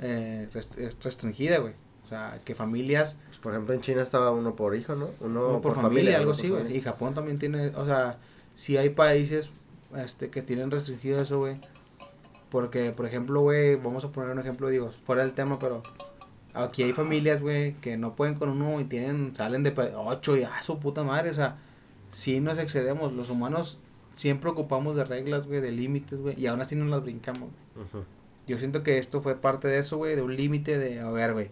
[0.00, 1.74] eh, eh, restringida, güey.
[2.02, 5.08] O sea, que familias Por ejemplo, en China estaba uno por hijo, ¿no?
[5.20, 6.76] Uno, Uno por, familia, algo así, güey.
[6.76, 8.18] Y Japón también tiene, o sea,
[8.54, 9.50] si hay países,
[9.96, 11.56] este, que tienen restringido eso, güey.
[12.50, 15.82] Porque, por ejemplo, güey, vamos a poner un ejemplo, digo, fuera del tema, pero
[16.52, 20.44] aquí hay familias, güey, que no pueden con uno y tienen, salen de ocho y
[20.44, 21.56] a su puta madre, o sea,
[22.12, 23.80] si nos excedemos, los humanos
[24.16, 27.50] siempre ocupamos de reglas, güey, de límites, güey, y aún así no las brincamos.
[27.74, 27.86] güey.
[27.86, 28.04] Ujú.
[28.46, 31.32] Yo siento que esto fue parte de eso, güey, de un límite de, a ver,
[31.32, 31.50] güey,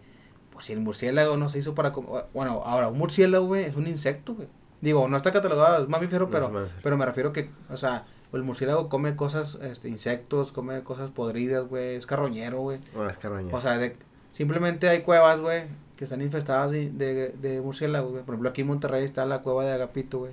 [0.53, 1.91] pues si el murciélago no se hizo para...
[1.91, 4.49] Bueno, ahora, un murciélago, güey, es un insecto, güey.
[4.81, 8.89] Digo, no está catalogado, es mamífero, pero, pero me refiero que, o sea, el murciélago
[8.89, 12.81] come cosas, este, insectos, come cosas podridas, güey, es carroñero, güey.
[12.95, 13.55] Bueno, es carroña.
[13.55, 13.97] O sea, de,
[14.33, 15.65] simplemente hay cuevas, güey,
[15.97, 18.25] que están infestadas de, de, de murciélagos, güey.
[18.25, 20.33] Por ejemplo, aquí en Monterrey está la cueva de Agapito, güey.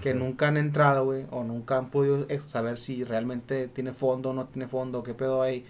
[0.00, 4.32] Que nunca han entrado, güey, o nunca han podido saber si realmente tiene fondo o
[4.32, 5.66] no tiene fondo, qué pedo hay.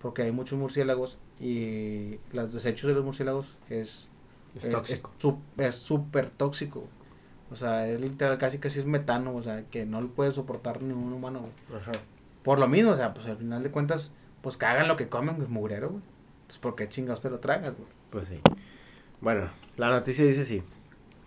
[0.00, 4.10] Porque hay muchos murciélagos y los desechos de los murciélagos es
[4.54, 5.12] es tóxico.
[5.56, 6.84] Es súper tóxico.
[7.50, 10.82] O sea, es literal, casi casi es metano, o sea, que no lo puede soportar
[10.82, 11.80] ningún humano, güey.
[11.80, 11.92] Ajá.
[12.44, 15.42] Por lo mismo, o sea, pues al final de cuentas, pues cagan lo que comen,
[15.42, 16.02] es mugrero, güey.
[16.42, 17.88] Entonces, ¿por qué chingados te lo tragas, güey?
[18.10, 18.40] Pues sí.
[19.20, 20.62] Bueno, la noticia dice así.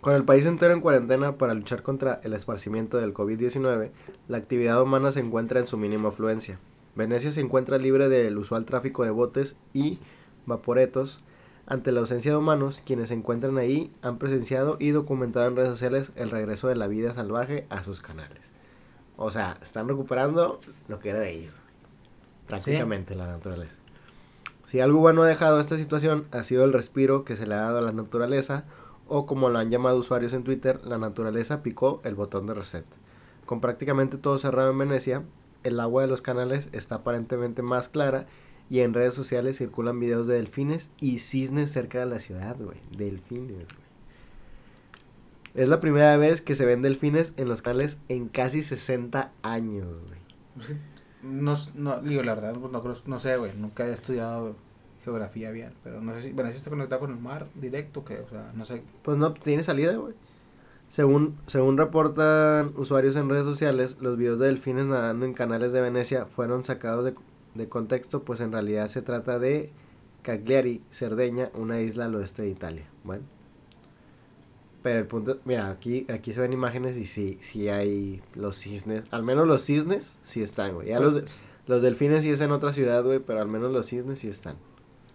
[0.01, 3.91] Con el país entero en cuarentena para luchar contra el esparcimiento del COVID-19,
[4.27, 6.59] la actividad humana se encuentra en su mínima afluencia.
[6.95, 9.99] Venecia se encuentra libre del usual tráfico de botes y
[10.45, 11.21] vaporetos.
[11.65, 15.69] Ante la ausencia de humanos, quienes se encuentran ahí han presenciado y documentado en redes
[15.69, 18.51] sociales el regreso de la vida salvaje a sus canales.
[19.17, 21.62] O sea, están recuperando lo que era de ellos.
[22.47, 23.77] Prácticamente la naturaleza.
[24.65, 27.62] Si algo bueno ha dejado esta situación ha sido el respiro que se le ha
[27.62, 28.65] dado a la naturaleza
[29.08, 32.86] o como lo han llamado usuarios en Twitter, la naturaleza picó el botón de reset.
[33.45, 35.23] Con prácticamente todo cerrado en Venecia,
[35.63, 38.26] el agua de los canales está aparentemente más clara
[38.69, 42.78] y en redes sociales circulan videos de delfines y cisnes cerca de la ciudad, güey.
[42.95, 43.84] Delfines, güey.
[45.54, 49.99] Es la primera vez que se ven delfines en los canales en casi 60 años,
[50.08, 50.78] güey.
[51.21, 54.56] No, no, digo, la verdad, pues no, creo- no sé, güey, nunca he estudiado
[55.04, 58.19] geografía bien, pero no sé si, bueno, si está conectado con el mar directo, que,
[58.19, 58.84] o sea, no sé.
[59.04, 60.13] Pues no, tiene salida, güey.
[60.93, 65.82] Según, según reportan usuarios en redes sociales, los videos de delfines nadando en canales de
[65.82, 67.15] Venecia fueron sacados de,
[67.56, 69.71] de contexto, pues en realidad se trata de
[70.21, 72.86] Cagliari, Cerdeña, una isla al oeste de Italia.
[73.03, 73.23] Bueno.
[74.84, 79.03] Pero el punto, mira, aquí, aquí se ven imágenes y sí, sí hay los cisnes,
[79.10, 80.89] al menos los cisnes sí están, güey.
[80.89, 81.25] Ya los, de-
[81.65, 84.58] los delfines sí es en otra ciudad, güey, pero al menos los cisnes sí están.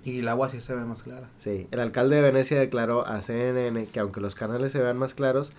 [0.05, 1.29] Y el agua sí se ve más clara.
[1.39, 5.15] Sí, el alcalde de Venecia declaró a CNN que aunque los canales se vean más
[5.15, 5.53] claros,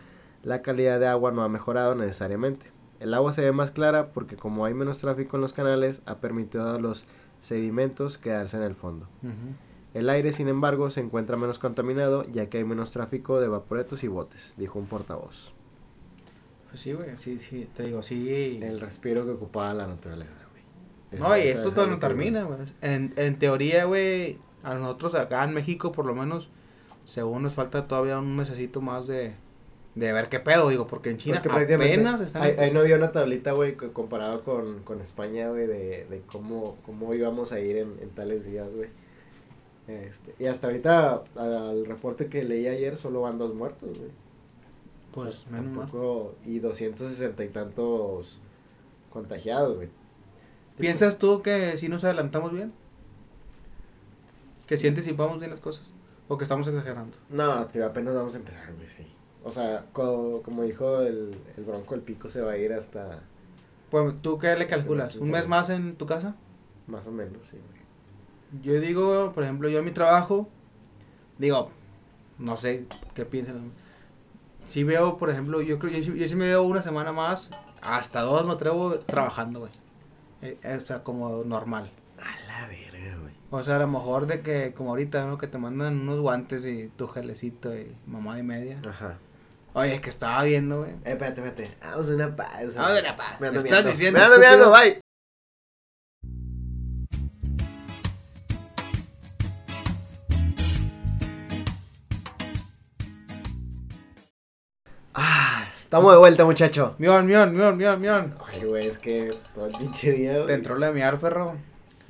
[0.44, 2.72] la calidad de agua no ha mejorado necesariamente.
[3.00, 6.18] El agua se ve más clara porque como hay menos tráfico en los canales, ha
[6.18, 7.06] permitido a los
[7.42, 9.08] sedimentos quedarse en el fondo.
[9.94, 14.04] El aire, sin embargo, se encuentra menos contaminado ya que hay menos tráfico de vaporetos
[14.04, 15.54] y botes, dijo un portavoz.
[16.70, 18.60] Pues sí, güey, sí, sí, te digo, sí.
[18.62, 21.20] El respiro que ocupaba la naturaleza, güey.
[21.20, 22.60] No, y esto es todavía no termina, güey.
[22.82, 26.50] En, en teoría, güey, a nosotros acá en México, por lo menos,
[27.06, 29.34] según nos falta todavía un mesecito más de,
[29.96, 32.44] de ver qué pedo, digo, porque en China Pues que prácticamente apenas están...
[32.44, 36.22] ahí, ahí no había una tablita, güey, co- comparado con, con España, güey, de, de
[36.32, 38.90] cómo, cómo íbamos a ir en, en tales días, güey.
[39.88, 44.12] Este, y hasta ahorita, al reporte que leí ayer, solo van dos muertos, güey.
[44.12, 45.80] O Pues, sea, menos mal.
[45.88, 48.40] tampoco- Y 260 y tantos
[49.12, 49.90] contagiados, güey.
[50.78, 52.72] ¿Piensas tú que sí nos adelantamos bien?
[54.68, 55.92] ¿Que sí anticipamos bien las cosas?
[56.28, 57.18] ¿O que estamos exagerando?
[57.30, 59.08] No, que apenas vamos a empezar, güey, sí.
[59.44, 63.22] O sea, co- como dijo el, el bronco, el pico se va a ir hasta
[63.90, 65.16] Pues, ¿tú qué le calculas?
[65.16, 66.36] ¿Un mes más en tu casa?
[66.88, 68.64] más o menos, sí, güey.
[68.64, 70.50] Yo digo, por ejemplo, yo en mi trabajo,
[71.38, 71.70] digo,
[72.40, 73.72] no sé qué piensan.
[74.68, 77.52] Si veo, por ejemplo, yo creo, yo, sí- yo sí me veo una semana más,
[77.82, 79.72] hasta dos me atrevo trabajando, güey.
[80.42, 81.92] Eh, eh, o sea, como normal.
[82.18, 83.34] A la verga, güey.
[83.52, 85.38] O sea, a lo mejor de que, como ahorita, ¿no?
[85.38, 88.82] Que te mandan unos guantes y tu gelecito y mamá y media.
[88.88, 89.18] Ajá.
[89.74, 90.92] Oye, que estaba viendo, güey.
[90.92, 91.78] Eh, espérate, espérate.
[91.82, 92.82] Vamos a una pausa.
[92.82, 93.38] Vamos a una pausa.
[93.40, 95.00] Me ando Estás diciendo, Me ando miando, bye.
[105.14, 106.96] Ah, estamos de vuelta, muchacho.
[107.00, 108.36] Mion, mion, mion, mion, mion.
[108.48, 110.56] Ay, güey, es que todo el pinche día, Te güey.
[110.56, 111.58] entró la miar, perro.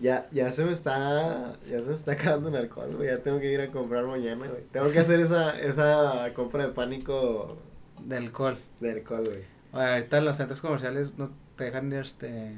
[0.01, 3.09] Ya, ya se me está, ya se me está acabando el alcohol, güey.
[3.09, 4.63] Ya tengo que ir a comprar mañana, güey.
[4.71, 7.57] Tengo que hacer esa, esa compra de pánico
[8.05, 8.57] De alcohol.
[8.79, 9.43] de alcohol, güey.
[9.73, 12.53] Oye, ahorita en los centros comerciales no te dejan este,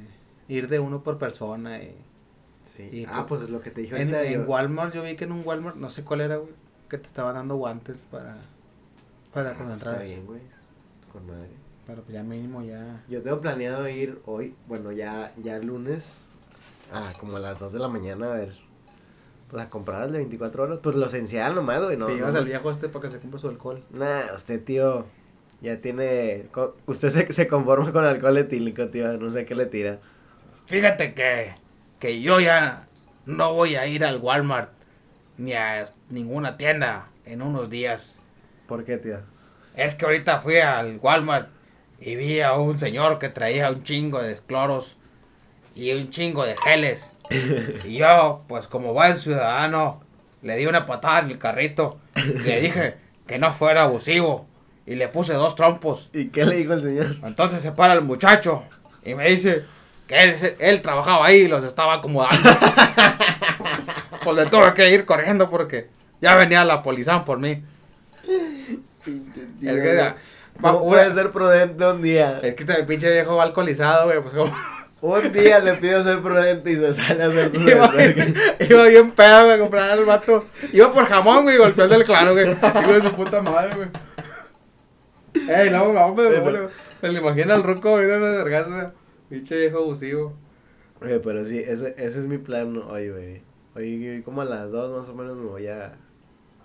[0.48, 1.82] ir de uno por persona.
[1.82, 1.94] Y,
[2.76, 2.88] Sí.
[2.90, 4.22] Y ah, pues es lo que te dije en, ahorita.
[4.24, 6.52] en yo- Walmart, yo vi que en un Walmart, no sé cuál era, güey,
[6.88, 8.36] que te estaban dando guantes para,
[9.34, 10.40] para Ah, cuando pues está bien, güey.
[11.12, 11.50] Con madre.
[11.86, 13.02] Pero pues ya mínimo ya.
[13.10, 16.22] Yo tengo planeado ir hoy, bueno, ya, ya el lunes,
[16.92, 18.52] ah, como a las 2 de la mañana, a ver,
[19.50, 22.06] pues a comprar el de 24 horas, pues lo esencial nomás, güey, no.
[22.06, 23.82] Te llevas no, al viejo este para que se compre su alcohol.
[23.90, 25.06] Nah, usted, tío,
[25.60, 26.46] ya tiene,
[26.86, 29.98] usted se, se conforma con alcohol etílico, tío, no sé qué le tira.
[30.66, 31.54] Fíjate que,
[31.98, 32.88] que yo ya
[33.26, 34.70] no voy a ir al Walmart
[35.38, 38.20] ni a ninguna tienda en unos días.
[38.66, 39.18] ¿Por qué, tío?
[39.76, 41.48] Es que ahorita fui al Walmart
[42.00, 44.96] y vi a un señor que traía un chingo de cloros
[45.74, 47.08] y un chingo de geles.
[47.84, 50.02] Y yo, pues como buen ciudadano,
[50.42, 52.94] le di una patada en el carrito y le dije
[53.26, 54.46] que no fuera abusivo
[54.86, 56.10] y le puse dos trompos.
[56.12, 57.16] ¿Y qué le dijo el señor?
[57.24, 58.64] Entonces se para el muchacho
[59.04, 59.64] y me dice
[60.06, 62.50] que él, trabajaba ahí y los estaba acomodando.
[64.24, 65.88] pues le tuve que ir corriendo porque
[66.20, 67.62] ya venía la policía por mí.
[69.06, 70.14] Es que,
[70.60, 72.40] no puede ser prudente un día.
[72.42, 74.20] Es que este pinche viejo va alcoholizado, güey.
[74.20, 74.54] Pues como.
[75.02, 78.34] Un día le pido ser prudente y se sale a hacer su iba, desvergue.
[78.70, 80.46] iba bien pedo, güey, a comprar el vato.
[80.72, 82.50] Iba por jamón, güey, golpeando el claro, güey.
[82.52, 83.88] Hijo de su puta madre, güey.
[85.48, 86.44] Ey, no, no, me, Pero-
[87.02, 88.92] me, me lo imagino al roco ahorita en la vergaza.
[89.28, 90.34] Pinche viejo abusivo.
[91.00, 93.42] Oye, pero sí, ese, ese es mi plan hoy, güey.
[93.74, 95.86] Hoy como a las 2 más o menos me voy a...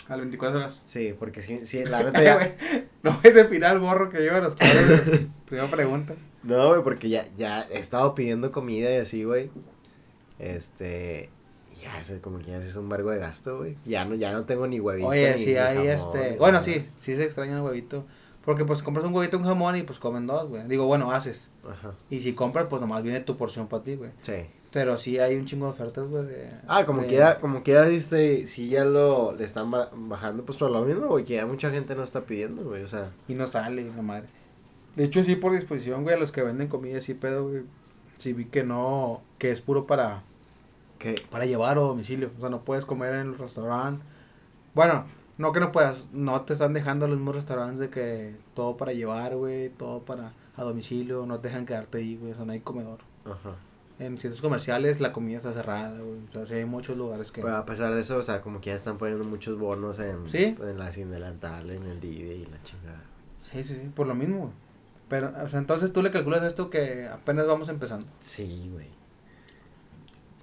[0.08, 0.84] A las 24 horas.
[0.86, 2.36] Sí, porque sí, sí la neta ya...
[2.36, 2.52] Güey,
[3.02, 5.06] no ves el final borro que lleva los cuadros.
[5.08, 5.28] güey.
[5.48, 6.14] Primera pregunta.
[6.44, 9.50] No, güey, porque ya, ya he estado pidiendo comida y así, güey.
[10.40, 11.30] Este...
[11.82, 13.78] Ya, es como que ya se es un vergo de gasto, güey.
[13.86, 16.36] Ya no, ya no tengo ni huevito Oye, ni- sí ni hay jamón, este.
[16.38, 18.04] Bueno, sí, sí se extraña el huevito.
[18.44, 20.64] Porque pues compras un huevito, un jamón y pues comen dos, güey.
[20.68, 21.52] Digo, bueno, haces.
[21.70, 24.12] Ajá, Y si compras, pues nomás viene tu porción para ti, güey.
[24.24, 24.34] sí.
[24.72, 26.26] Pero sí hay un chingo de ofertas, güey.
[26.26, 29.72] de- Ah, como de- que ya, como que ya, este, sí ya lo, le están
[29.72, 32.84] ba- bajando, pues por lo mismo, güey, que ya mucha gente no está pidiendo, güey,
[32.84, 33.12] o sea...
[33.30, 34.28] Y no sale, la madre.
[34.98, 37.62] De hecho, sí, por disposición, güey, a los que venden comida, sí, pedo, güey.
[38.18, 40.24] Sí vi que no, que es puro para,
[40.98, 42.32] Que, para llevar o domicilio.
[42.36, 44.04] O sea, no puedes comer en el restaurante.
[44.74, 45.06] Bueno,
[45.38, 48.92] no que no puedas, no te están dejando los mismos restaurantes de que todo para
[48.92, 52.54] llevar, güey, todo para a domicilio, no te dejan quedarte ahí, güey, o sea, no
[52.54, 53.02] hay comedor.
[53.24, 53.56] ajá.
[54.00, 56.20] En centros comerciales la comida está cerrada, güey.
[56.30, 57.42] O sea, sí hay muchos lugares que...
[57.42, 60.28] Pero a pesar de eso, o sea, como que ya están poniendo muchos bonos en,
[60.30, 60.56] ¿Sí?
[60.60, 63.04] en la sin delantal, en el Didi y la chingada.
[63.44, 64.52] Sí, sí, sí, por lo mismo, güey.
[65.10, 68.08] Pero, o sea, entonces tú le calculas esto que apenas vamos empezando.
[68.22, 68.90] Sí, güey.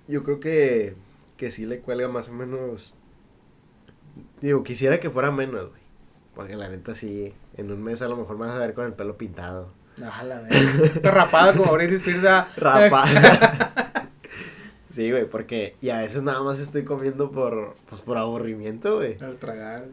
[0.09, 0.97] Yo creo que,
[1.37, 2.95] que sí le cuelga más o menos...
[4.41, 5.83] Digo, quisiera que fuera menos, güey.
[6.35, 8.87] Porque la neta sí, en un mes a lo mejor me vas a ver con
[8.87, 9.71] el pelo pintado.
[10.03, 11.11] Ah, la verga.
[11.11, 12.25] Rapado como Britney Spears.
[12.25, 12.49] ah.
[12.57, 13.05] Rapa.
[14.91, 15.77] sí, güey, porque...
[15.81, 19.19] Y a veces nada más estoy comiendo por, pues, por aburrimiento, güey.
[19.21, 19.87] Al tragar.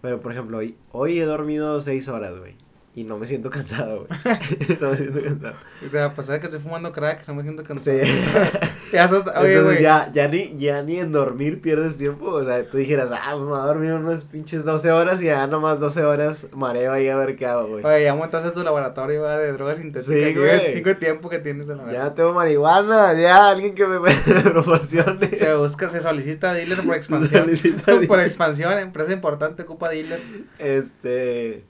[0.00, 2.56] Pero, por ejemplo, hoy, hoy he dormido seis horas, güey.
[3.00, 4.20] Y no me siento cansado, güey.
[4.80, 5.54] no me siento cansado.
[5.86, 7.98] O sea, a pesar de que estoy fumando crack, no me siento cansado.
[8.02, 8.10] Sí.
[8.92, 9.82] Ya estás, oye, Entonces güey.
[9.82, 12.26] ya, ya, ni, ya ni en dormir pierdes tiempo.
[12.26, 15.46] O sea, tú dijeras, ah, me voy a dormir unas pinches 12 horas y ya
[15.46, 17.84] nomás 12 horas mareo ahí a ver qué hago, güey.
[17.84, 20.12] Oye, ya montaste tu laboratorio de drogas sintéticas.
[20.12, 20.74] Sí, güey.
[20.74, 22.04] Cinco tiempo que tienes a la verga.
[22.04, 24.00] Ya tengo marihuana, ya alguien que me,
[24.42, 25.36] proporcione.
[25.38, 27.44] Se busca, se solicita dealer por expansión.
[27.44, 30.20] solicita por expansión, empresa importante ocupa dealer.
[30.58, 31.62] Este.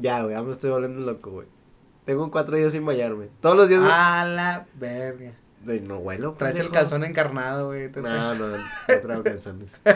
[0.00, 1.46] Ya, güey, ya me estoy volviendo loco, güey.
[2.04, 3.28] Tengo cuatro días sin bañarme.
[3.40, 3.82] Todos los días.
[3.84, 5.32] A la verga.
[5.64, 6.34] Güey, no huelo.
[6.34, 6.82] Traes el pendejo.
[6.82, 7.90] calzón encarnado, güey.
[7.90, 8.64] te- No, no, no
[9.02, 9.72] traigo calzones.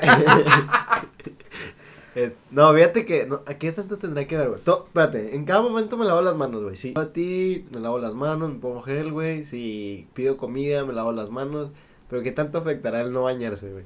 [2.15, 3.27] Es- no, fíjate que.
[3.27, 4.61] No, ¿A qué tanto tendrá que ver, güey?
[4.63, 6.75] To- espérate, en cada momento me lavo las manos, güey.
[6.75, 9.45] Si yo a ti, me lavo las manos, me pongo gel, güey.
[9.45, 11.71] Si pido comida, me lavo las manos.
[12.09, 13.85] Pero ¿qué tanto afectará el no bañarse, güey?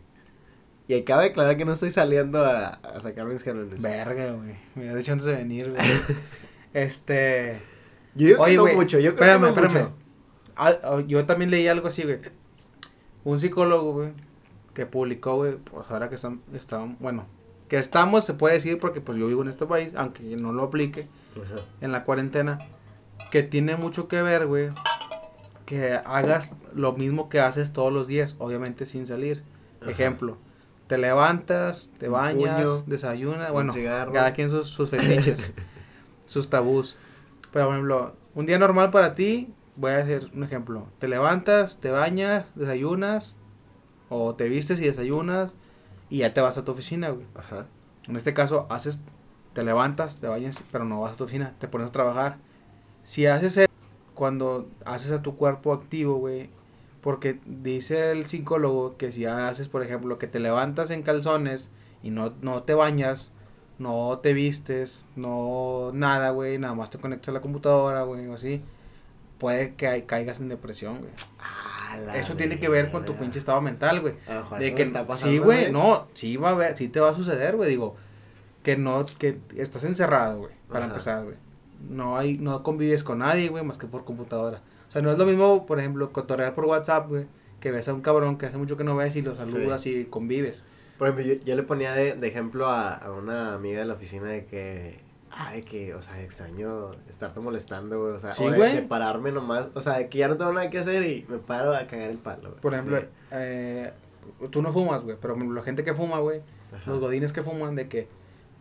[0.87, 3.81] Y acaba de aclarar que no estoy saliendo a, a sacar mis jalones.
[3.81, 4.55] Verga, güey.
[4.75, 5.83] Me había dicho antes de venir, güey.
[6.75, 7.61] este.
[8.15, 9.91] Yo digo Oye, que no güey, mucho, yo creo espérame, que no espérame.
[9.91, 10.05] mucho.
[10.57, 12.19] Ah, ah, yo también leí algo así, güey.
[13.25, 14.11] Un psicólogo, güey,
[14.75, 17.27] que publicó, güey, pues ahora que están, están, bueno,
[17.69, 20.65] que estamos, se puede decir, porque pues yo vivo en este país, aunque no lo
[20.65, 21.09] aplique,
[21.43, 21.63] Ajá.
[21.81, 22.59] en la cuarentena,
[23.33, 24.69] que tiene mucho que ver, güey,
[25.67, 29.43] que hagas lo mismo que haces todos los días, obviamente sin salir.
[29.81, 29.91] Ajá.
[29.91, 30.37] Ejemplo,
[30.87, 34.13] te levantas, te bañas, puño, desayunas, un bueno, cigarro.
[34.13, 35.55] cada quien sus, sus fetiches,
[36.27, 36.97] sus tabús.
[37.53, 40.87] Pero, por ejemplo, un día normal para ti, voy a hacer un ejemplo.
[40.99, 43.37] Te levantas, te bañas, desayunas,
[44.09, 45.55] o te vistes y desayunas,
[46.11, 47.27] y ya te vas a tu oficina, güey.
[47.35, 47.67] Ajá.
[48.07, 49.01] En este caso, haces,
[49.55, 52.37] te levantas, te bañas, pero no vas a tu oficina, te pones a trabajar.
[53.05, 53.73] Si haces eso,
[54.15, 56.51] cuando haces a tu cuerpo activo, güey,
[57.05, 61.71] porque dice el psicólogo que si haces, por ejemplo, que te levantas en calzones
[62.03, 63.31] y no, no te bañas,
[63.79, 68.35] no te vistes, no nada, güey, nada más te conectas a la computadora, güey, o
[68.35, 68.63] así,
[69.39, 71.11] puede que hay- caigas en depresión, güey.
[71.39, 74.15] Ah, Eso tiene que ver con tu pinche estado mental, güey.
[74.59, 77.11] De que me está pasando, sí, güey, no, sí va a ver, sí te va
[77.11, 77.97] a suceder, güey, digo,
[78.63, 80.95] que no que estás encerrado, güey, para Ajá.
[80.95, 81.37] empezar, güey.
[81.91, 84.63] No hay no convives con nadie, güey, más que por computadora.
[84.95, 87.27] O sea, no es lo mismo, por ejemplo, cotorrear por WhatsApp, güey,
[87.59, 90.05] que ves a un cabrón que hace mucho que no ves y lo saludas y
[90.05, 90.65] convives.
[90.99, 93.95] Por ejemplo, yo, yo le ponía de, de ejemplo a, a una amiga de la
[93.95, 95.01] oficina de que,
[95.33, 99.71] ay, que, o sea, extraño estarte molestando, güey, o sea, Sí, o de, pararme nomás,
[99.75, 102.11] o sea, de que ya no tengo nada que hacer y me paro a cagar
[102.11, 102.61] el palo, güey.
[102.61, 103.07] Por ejemplo, Sí.
[103.33, 103.93] eh,
[104.51, 106.41] tú no fumas, güey, pero la gente que fuma, güey,
[106.87, 108.07] los godines que fuman, de que,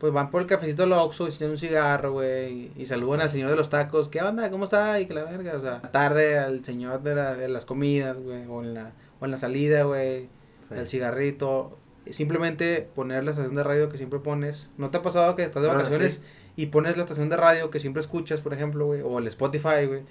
[0.04, 3.20] pues van por el cafecito del Oxxo y se un cigarro, güey, y, y saludan
[3.20, 3.24] Sí.
[3.24, 4.52] al señor de los tacos, ¿qué onda?
[4.52, 5.00] ¿Cómo está?
[5.00, 8.46] Y que la verga, o sea, tarde al señor de, la- de las comidas, güey,
[8.50, 8.92] o en la,
[9.22, 10.28] o en la salida, güey,
[10.68, 10.76] Sí.
[10.76, 11.78] el cigarrito.
[12.10, 14.70] Simplemente poner la estación de radio que siempre pones.
[14.78, 16.22] ¿No te ha pasado que estás de Ah, vacaciones sí.
[16.58, 19.86] y pones la estación de radio que siempre escuchas, por ejemplo, güey, o el Spotify,
[19.88, 20.02] güey?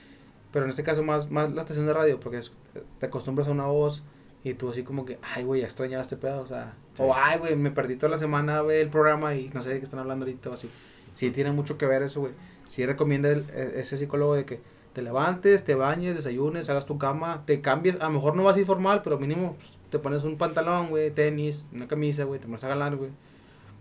[0.52, 2.52] Pero en este caso más, más la estación de radio, porque es-
[2.98, 4.02] te acostumbras a una voz
[4.42, 7.02] y tú así como que, ay, güey, ya extrañaba este pedo, o sea, Sí.
[7.02, 9.78] o ay, güey, me perdí toda la semana ver el programa y no sé de
[9.78, 10.68] qué están hablando ahorita o así.
[11.14, 12.32] Sí, tiene mucho que ver eso, güey.
[12.68, 14.60] Sí recomienda el- e- ese psicólogo de que
[14.92, 18.56] te levantes, te bañes, desayunes, hagas tu cama, te cambies, a lo mejor no vas
[18.56, 22.40] a ir formal, pero mínimo pues, te pones un pantalón, güey, tenis, una camisa, güey,
[22.40, 23.10] te pones a ganar, güey.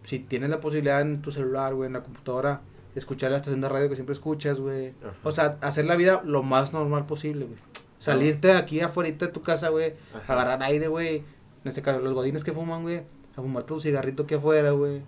[0.04, 2.62] Si tienes la posibilidad en tu celular, güey, en la computadora,
[2.96, 4.94] escuchar la estación de radio que siempre escuchas, güey.
[5.24, 7.58] O sea, hacer la vida lo más normal posible, güey.
[8.00, 9.94] Salirte aquí afuera de tu casa, güey,
[10.28, 11.24] agarrar aire, güey.
[11.64, 15.02] En este caso, los godines que fuman, güey, a fumar tu cigarrito aquí afuera, güey.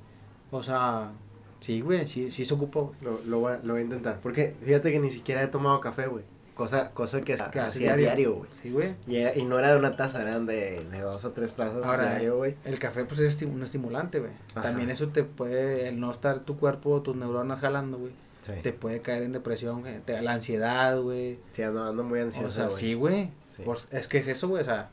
[0.52, 1.12] O sea,
[1.60, 2.94] sí, güey, sí, sí se ocupa, güey.
[3.02, 5.80] Lo, lo, voy a, lo voy a intentar, porque fíjate que ni siquiera he tomado
[5.80, 6.24] café, güey.
[6.54, 8.50] Cosa, cosa que, Que hacía diario, güey.
[8.62, 8.94] Sí, güey.
[9.08, 11.84] Y, era- y no era de una taza, eran de, de dos o tres tazas
[11.84, 12.54] Ahora, diario, güey.
[12.64, 14.32] El café, pues, es un estimulante, güey.
[14.54, 18.12] También eso te puede, el no estar tu cuerpo, tus neuronas jalando, güey,
[18.44, 18.52] Sí.
[18.62, 20.00] te puede caer en depresión, güey.
[20.02, 21.40] Te- la ansiedad, güey.
[21.54, 22.78] Sí, ando, ando muy ansioso, O sea, güey.
[22.78, 23.32] sí, güey.
[23.50, 23.64] Sí.
[23.90, 24.62] Es que es eso, güey.
[24.62, 24.90] O sea,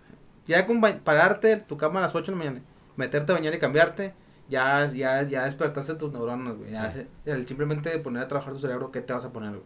[0.51, 2.65] ya con pararte tu cama a las 8 de la mañana,
[2.97, 4.13] meterte a bañar y cambiarte,
[4.49, 6.73] ya, ya, ya despertaste tus neuronas, güey.
[6.73, 7.07] Ya Sí.
[7.25, 9.63] se- el simplemente poner a trabajar tu cerebro, ¿qué te vas a poner, güey?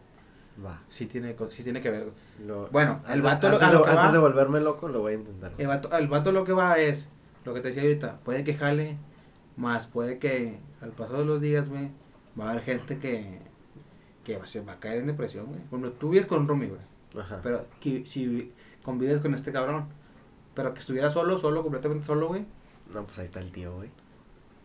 [0.65, 0.79] Va.
[0.87, 2.47] Sí tiene, sí tiene que ver, güey.
[2.47, 4.87] Lo- Bueno, el antes, vato lo- antes de, lo que antes va- de volverme loco,
[4.87, 5.51] lo voy a intentar.
[5.57, 7.09] El vato, el vato lo que va es,
[7.43, 8.97] lo que te decía ahorita, puede que jale,
[9.57, 11.89] más puede que al paso de los días, güey,
[12.39, 13.39] va a haber gente que,
[14.23, 15.59] que va- se va a caer en depresión, güey.
[15.61, 16.81] Ejemplo, tú vives con Rumi, güey.
[17.19, 17.39] Ajá.
[17.43, 19.87] Pero que, si convives con este cabrón,
[20.55, 22.45] pero que estuviera solo, solo, completamente solo, güey.
[22.93, 23.89] No, pues ahí está el tío, güey.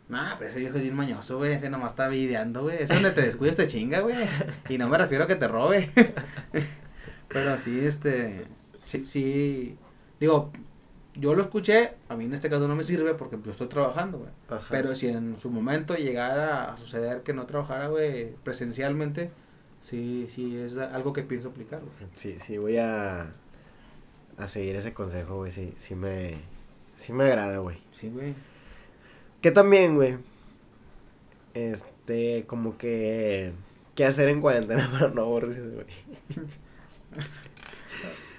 [0.08, 1.52] Nah, pero ese viejo es bien mañoso, güey.
[1.52, 2.82] Ese nomás está videando, güey.
[2.82, 4.16] Es donde te descuidas, te chinga, güey.
[4.68, 5.90] Y no me refiero a que te robe.
[7.28, 8.46] pero sí, este.
[8.84, 9.78] Sí, sí.
[10.18, 10.50] Digo,
[11.14, 11.92] yo lo escuché.
[12.08, 14.60] A mí en este caso no me sirve porque yo estoy trabajando, güey.
[14.68, 19.30] Pero si en su momento llegara a suceder que no trabajara, güey, presencialmente,
[19.88, 22.10] sí, sí es algo que pienso aplicar, güey.
[22.14, 23.32] Sí, sí, voy a,
[24.40, 25.52] a seguir ese consejo, güey.
[25.52, 26.34] Sí, sí me,
[26.96, 27.78] sí me agrada, güey.
[27.92, 28.34] Sí, güey.
[29.40, 30.16] Que también, güey.
[31.54, 33.52] Este, como que.
[33.94, 35.86] ¿Qué hacer en cuarentena para no aburrirse, güey?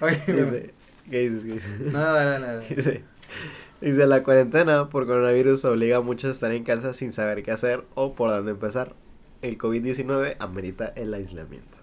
[0.00, 0.42] Oye.
[0.42, 0.74] Dice,
[1.10, 1.44] ¿Qué dices?
[1.44, 1.92] ¿Qué dices?
[1.92, 2.66] Dale, dale.
[2.68, 3.04] Dice,
[3.80, 7.50] dice, la cuarentena por coronavirus obliga a muchos a estar en casa sin saber qué
[7.50, 8.94] hacer o por dónde empezar.
[9.42, 11.81] El COVID-19 amerita el aislamiento.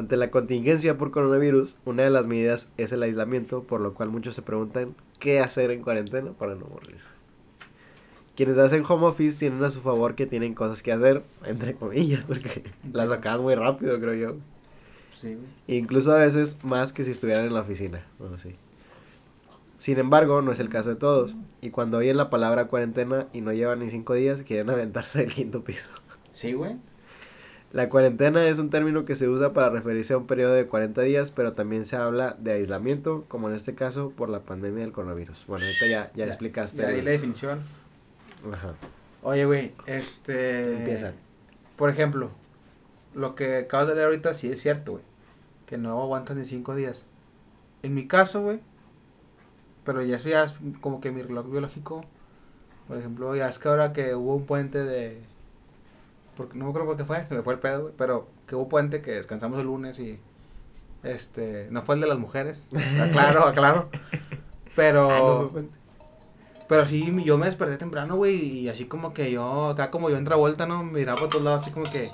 [0.00, 4.08] Ante la contingencia por coronavirus, una de las medidas es el aislamiento, por lo cual
[4.08, 7.06] muchos se preguntan qué hacer en cuarentena para no morirse.
[8.34, 12.24] Quienes hacen home office tienen a su favor que tienen cosas que hacer, entre comillas,
[12.24, 12.62] porque
[12.94, 14.36] las acaban muy rápido, creo yo.
[15.20, 15.36] Sí.
[15.68, 18.00] Incluso a veces más que si estuvieran en la oficina.
[18.18, 18.54] Bueno, sí.
[19.76, 21.36] Sin embargo, no es el caso de todos.
[21.60, 25.34] Y cuando oyen la palabra cuarentena y no llevan ni cinco días, quieren aventarse del
[25.34, 25.90] quinto piso.
[26.32, 26.76] Sí, güey.
[27.72, 31.02] La cuarentena es un término que se usa para referirse a un periodo de 40
[31.02, 34.92] días, pero también se habla de aislamiento, como en este caso por la pandemia del
[34.92, 35.44] coronavirus.
[35.46, 36.82] Bueno, ahorita ya, ya, explicaste.
[36.82, 37.60] Ya di la definición.
[38.52, 38.74] Ajá.
[39.22, 40.78] Oye, güey, este...
[40.78, 41.12] Empieza.
[41.76, 42.30] Por ejemplo,
[43.14, 45.04] lo que acabas de leer ahorita sí es cierto, güey.
[45.66, 47.06] Que no aguantas ni cinco días.
[47.84, 48.58] En mi caso, güey,
[49.84, 52.04] pero ya eso ya es como que mi reloj biológico.
[52.88, 55.22] Por ejemplo, ya es que ahora que hubo un puente de...
[56.40, 57.94] Porque, no me acuerdo por qué fue, se me fue el pedo, güey.
[57.98, 60.18] Pero que hubo puente que descansamos el lunes y...
[61.02, 62.66] Este, no fue el de las mujeres.
[62.98, 63.90] Aclaro, aclaro.
[64.74, 65.10] Pero...
[65.10, 65.68] Ah, no, no, no.
[66.66, 70.16] Pero sí, yo me desperté temprano, güey, y así como que yo, acá como yo
[70.16, 70.82] entra vuelta, ¿no?
[70.82, 72.10] Miraba por todos lados así como que,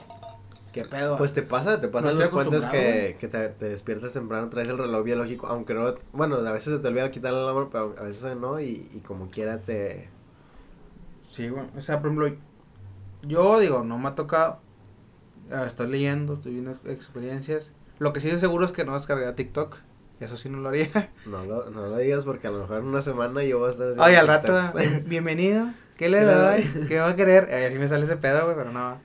[0.73, 1.17] ¿qué pedo?
[1.17, 4.49] Pues te pasa, te pasan estoy los puentes acostumbrado, que, que te, te despiertas temprano,
[4.49, 7.69] traes el reloj biológico, aunque no, bueno, a veces se te olvida quitar el alarma,
[7.71, 10.09] pero a veces no, y, y como quiera te...
[11.31, 12.35] Sí, güey, o sea, por ejemplo,
[13.27, 14.61] yo digo, no me ha tocado.
[15.51, 17.73] Eh, Estoy leyendo, estoy viendo experiencias.
[17.99, 19.79] Lo que sí es seguro es que no descargué TikTok.
[20.21, 21.11] Eso sí no lo haría.
[21.27, 23.73] No lo, no lo digas porque a lo mejor en una semana yo voy a
[23.73, 24.59] estar Oye, al rato,
[25.05, 25.69] bienvenido.
[25.97, 26.87] ¿Qué le ¿Qué le doy?
[26.89, 27.49] ¿Qué va a querer?
[27.51, 28.99] Eh, así me sale ese pedo, güey, pero no.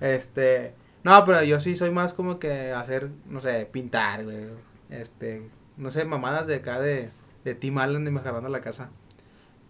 [0.00, 0.74] Este.
[1.04, 4.46] No, pero yo sí soy más como que hacer, no sé, pintar, güey.
[4.90, 5.48] Este.
[5.76, 7.10] No sé, mamadas de acá de,
[7.44, 8.90] de Tim Allen y mejorando la casa.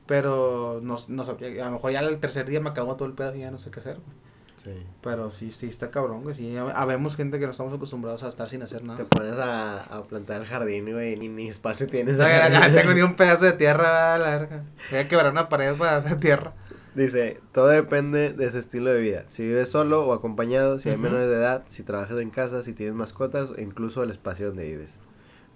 [0.09, 1.27] Pero no, no, a
[1.67, 3.71] lo mejor ya el tercer día me acabó todo el pedo y ya no sé
[3.71, 4.17] qué hacer, güey.
[4.57, 4.87] Sí.
[5.03, 6.35] Pero sí, sí está cabrón, güey.
[6.35, 8.99] Sí, habemos gente que no estamos acostumbrados a estar sin hacer nada.
[8.99, 12.17] Te pones a, a plantar el jardín, güey, ni, ni espacio tienes.
[12.17, 12.25] No
[12.75, 14.65] tengo ni un pedazo de tierra, a la verga.
[14.91, 16.55] Voy a quebrar una pared para hacer tierra.
[16.95, 19.25] Dice, todo depende de su estilo de vida.
[19.29, 22.73] Si vives solo o acompañado, si hay menores de edad, si trabajas en casa, si
[22.73, 24.99] tienes mascotas o incluso el espacio donde vives.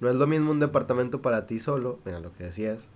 [0.00, 2.90] No es lo mismo un departamento para ti solo, mira lo que decías,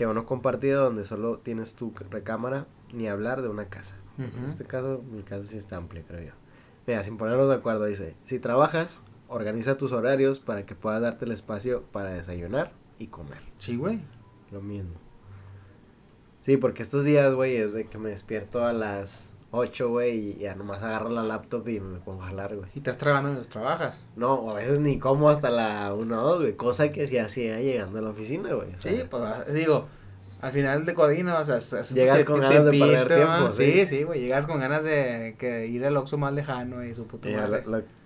[0.00, 3.96] que uno compartido donde solo tienes tu recámara, ni hablar de una casa.
[4.16, 6.32] En este caso, mi casa sí está amplia, creo yo.
[6.86, 11.26] Mira, sin ponernos de acuerdo, dice, si trabajas, organiza tus horarios para que puedas darte
[11.26, 13.42] el espacio para desayunar y comer.
[13.56, 14.00] Sí, güey.
[14.50, 14.94] Lo mismo.
[16.46, 20.34] Sí, porque estos días, güey, es de que me despierto a las 8, güey, y
[20.40, 22.68] ya nomás agarro la laptop y me pongo a jalar, güey.
[22.74, 24.00] Y estás trabajando mientras trabajas.
[24.16, 27.18] No, o a veces ni como hasta la 1 o 2, güey, cosa que sí
[27.18, 28.68] hacía llegando a la oficina, güey.
[28.78, 29.86] sea, Sí, pues ah, digo,
[30.40, 31.58] al final de Codino, o sea,
[31.92, 33.72] Llegas te- con te- ganas te de perder tiempo, sí.
[33.72, 37.06] Sí, sí, güey, llegas con ganas de que ir al Oxxo más lejano y su
[37.06, 37.62] madre.
[37.66, 38.00] lo- lo-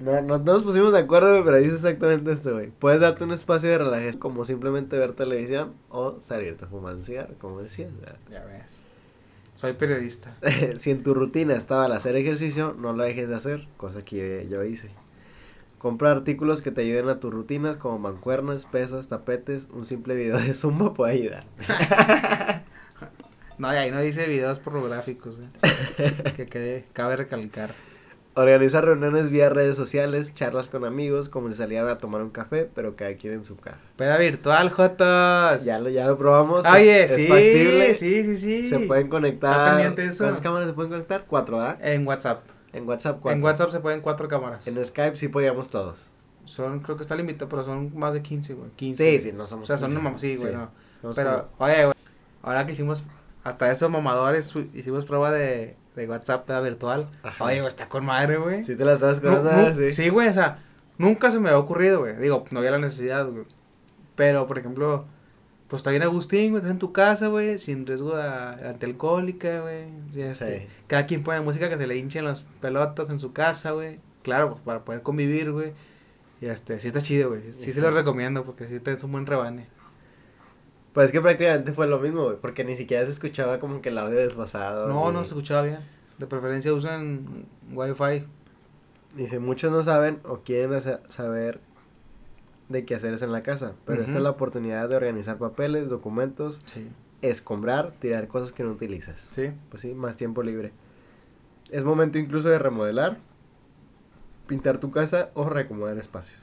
[0.00, 2.70] no, no nos pusimos de acuerdo, pero dice exactamente esto, güey.
[2.78, 7.02] Puedes darte un espacio de relajación como simplemente ver televisión o salirte a fumar un
[7.02, 7.90] cigarro, como decías.
[8.30, 8.80] Ya ves.
[9.60, 10.34] Soy periodista.
[10.78, 14.46] si en tu rutina estaba el hacer ejercicio, no lo dejes de hacer, cosa que
[14.50, 14.88] yo, hice.
[15.76, 20.38] Compra artículos que te ayuden a tus rutinas como mancuernas, pesas, tapetes, un simple video
[20.38, 21.44] de zumba puede ayudar.
[23.58, 26.32] No, y ahí no dice videos pornográficos, eh.
[26.34, 27.74] que quede, cabe recalcar.
[28.34, 32.70] Organiza reuniones vía redes sociales, charlas con amigos, como si salieran a tomar un café,
[32.72, 33.80] pero cada quien en su casa.
[33.96, 35.64] Peda virtual, Jotos.
[35.64, 36.64] Ya lo, ya lo probamos.
[36.64, 37.94] Oye, es, es sí, factible.
[37.96, 38.68] sí, sí, sí.
[38.68, 39.92] Se pueden conectar.
[39.94, 41.24] ¿Cuántas cámaras se pueden conectar?
[41.26, 41.78] Cuatro, ¿verdad?
[41.82, 42.42] En WhatsApp.
[42.72, 43.36] En WhatsApp, cuatro.
[43.36, 44.66] En WhatsApp se pueden cuatro cámaras.
[44.68, 46.10] En Skype sí podíamos todos.
[46.44, 48.70] Son, creo que está limitado, pero son más de 15, güey.
[48.76, 49.10] 15.
[49.10, 50.02] Sí, sí, no O somos sea, son 15.
[50.02, 50.70] mamá, sí, güey, no.
[51.14, 51.96] Pero, oye, güey,
[52.42, 53.02] ahora que hicimos,
[53.44, 57.08] hasta esos mamadores, hicimos prueba de, de WhatsApp virtual.
[57.22, 57.44] Ajá.
[57.44, 58.62] Oye, güey, está con madre, güey.
[58.62, 58.96] Si te la
[59.74, 59.94] sí.
[59.94, 60.62] sí, güey, o sea,
[60.98, 62.16] nunca se me había ocurrido, güey.
[62.16, 63.44] Digo, no había la necesidad, güey.
[64.16, 65.06] Pero, por ejemplo,
[65.68, 69.84] pues está bien Agustín, güey, estás en tu casa, güey, sin riesgo de antialcohólica, güey.
[70.10, 70.66] Sí, este, Sí.
[70.86, 74.00] Cada quien pone música que se le hinchen las pelotas en su casa, güey.
[74.22, 75.72] Claro, pues para poder convivir, güey.
[76.40, 77.42] Y este, sí está chido, güey.
[77.42, 79.68] Sí, sí se lo recomiendo porque sí te es un buen rebane.
[81.00, 83.88] Pues es que prácticamente fue lo mismo, güey, porque ni siquiera se escuchaba como que
[83.88, 84.86] el audio desfasado.
[84.86, 85.78] No, no se escuchaba bien.
[86.18, 88.26] De preferencia usan Wi-Fi.
[89.16, 90.78] Dice, muchos no saben o quieren
[91.08, 91.60] saber
[92.68, 96.60] de qué hacer en la casa, pero esta es la oportunidad de organizar papeles, documentos,
[96.66, 96.86] Sí.
[97.22, 99.26] escombrar, tirar cosas que no utilizas.
[99.34, 99.52] Sí.
[99.70, 100.72] Pues sí, más tiempo libre.
[101.70, 103.16] Es momento incluso de remodelar,
[104.46, 106.40] pintar tu casa o reacomodar espacios.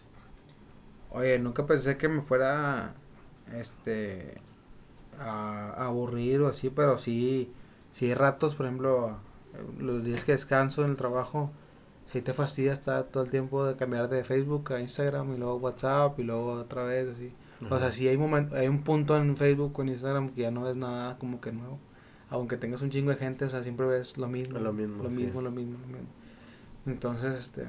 [1.12, 2.96] Oye, nunca pensé que me fuera
[3.56, 4.36] este
[5.20, 7.52] a, a aburrir o así, pero sí,
[7.94, 9.18] sí hay ratos, por ejemplo,
[9.80, 11.52] los días que descanso en el trabajo,
[12.06, 15.56] sí te fastidia estar todo el tiempo de cambiar de Facebook a Instagram y luego
[15.58, 17.32] WhatsApp y luego otra vez así.
[17.70, 20.52] O sea, sí hay momento, hay un punto en Facebook o en Instagram que ya
[20.52, 21.80] no ves nada como que nuevo.
[22.30, 24.60] Aunque tengas un chingo de gente, o sea, siempre ves lo mismo.
[24.60, 25.16] Lo mismo, Lo sí.
[25.16, 26.08] mismo, lo mismo, lo mismo.
[26.86, 27.66] Entonces, este...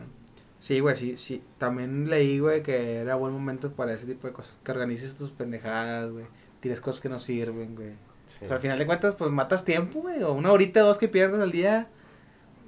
[0.61, 1.43] Sí, güey, sí, sí.
[1.59, 4.57] También leí, güey, que era buen momento para ese tipo de cosas.
[4.65, 6.25] Que organices tus pendejadas, güey.
[6.61, 7.93] Tires cosas que no sirven, güey.
[8.27, 8.39] Sí.
[8.41, 10.23] Pero al final de cuentas, pues matas tiempo, güey.
[10.23, 11.87] O una horita, dos que pierdes al día.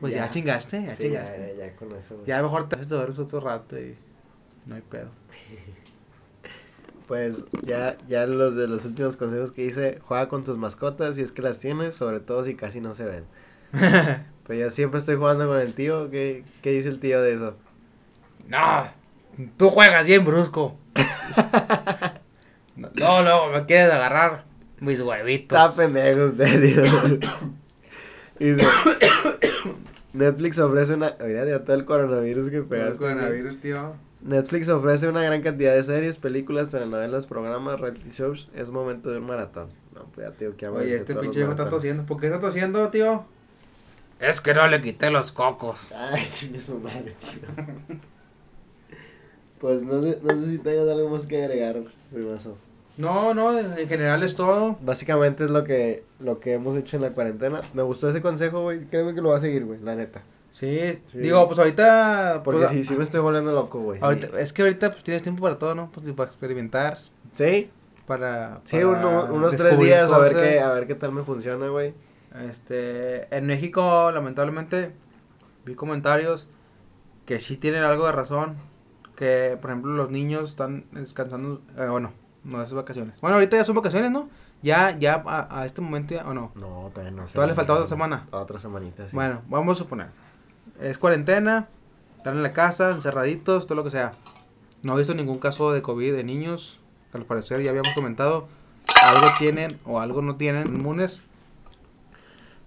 [0.01, 0.31] Pues ya, Ya.
[0.31, 1.57] chingaste, ya Sí, chingaste.
[1.59, 2.15] ya, ya con eso.
[2.15, 2.27] güey.
[2.27, 3.97] Ya mejor te haces duermes otro rato y
[4.67, 5.09] no hay pedo.
[7.07, 11.23] Pues ya, ya los de los últimos consejos que hice, juega con tus mascotas si
[11.23, 13.25] es que las tienes, sobre todo si casi no se ven.
[14.47, 17.57] Pero yo siempre estoy jugando con el tío, ¿qué, qué dice el tío de eso?
[18.51, 18.89] No,
[19.57, 20.77] tú juegas bien brusco.
[22.77, 24.45] no, no, no, me quieres agarrar
[24.81, 25.59] mis huevitos.
[25.59, 26.85] Está pendejo usted, tío.
[28.39, 28.67] Dice,
[30.13, 31.15] Netflix ofrece una...
[31.25, 32.99] Mira, ya todo el coronavirus que El pegaste.
[32.99, 33.15] güey.
[33.15, 33.95] coronavirus, tío.
[34.23, 38.49] Netflix ofrece una gran cantidad de series, películas, telenovelas, programas, reality shows.
[38.55, 39.69] Es momento de un maratón.
[39.95, 42.05] No, pues ya, tío, que Oye, este pinche hijo está tosiendo.
[42.05, 43.25] ¿Por qué está tosiendo, tío?
[44.19, 45.93] Es que no le quité los cocos.
[45.93, 47.99] Ay, chingue su madre, tío.
[49.61, 51.77] Pues no sé, no sé si tengas algo más que agregar,
[52.13, 52.57] primazo.
[52.97, 54.77] No, no, en general es todo.
[54.83, 57.61] Básicamente es lo que, lo que hemos hecho en la cuarentena.
[57.73, 58.85] Me gustó ese consejo, güey.
[58.87, 60.23] Créeme que lo va a seguir, güey, la neta.
[60.51, 61.19] Sí, Sí.
[61.19, 62.43] digo, pues ahorita...
[62.45, 64.01] Porque pues, sí, sí me estoy volviendo loco, güey.
[64.39, 65.91] Es que ahorita pues tienes tiempo para todo, ¿no?
[65.93, 66.99] Pues para experimentar,
[67.37, 67.71] Sí,
[68.07, 68.61] para...
[68.65, 71.69] sí, para uno- unos tres días a ver, qué, a ver qué tal me funciona,
[71.69, 71.95] güey.
[72.49, 74.91] Este, en México, lamentablemente,
[75.65, 76.49] vi comentarios
[77.27, 78.57] que sí tienen algo de razón.
[79.21, 81.61] Que, por ejemplo, los niños están descansando.
[81.79, 82.11] eh, bueno,
[82.43, 83.21] no es vacaciones.
[83.21, 84.29] Bueno, ahorita ya son vacaciones, ¿no?
[84.63, 86.51] Ya, ya a, a este momento, ya, ¿o no?
[86.57, 87.35] No, todavía no sé.
[87.35, 88.27] Todavía le falta otra semana.
[88.33, 89.15] Otra semanita, sí.
[89.15, 90.09] Bueno, vamos a suponer.
[90.81, 91.69] Es cuarentena,
[92.17, 94.13] están en la casa, encerraditos, todo lo que sea.
[94.83, 96.81] No he visto ningún caso de COVID de niños.
[97.13, 98.49] que Al parecer ya habíamos comentado.
[99.05, 101.23] Algo tienen o algo no tienen inmunes.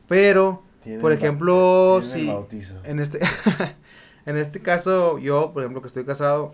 [0.07, 2.75] Pero, Tienen por ejemplo, si bautizo.
[2.83, 3.19] en este,
[4.25, 6.53] en este caso, yo, por ejemplo, que estoy casado,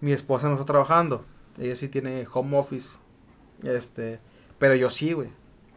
[0.00, 1.24] mi esposa no está trabajando.
[1.58, 2.98] Ella sí tiene home office.
[3.64, 4.20] Este,
[4.58, 5.30] pero yo sí, güey.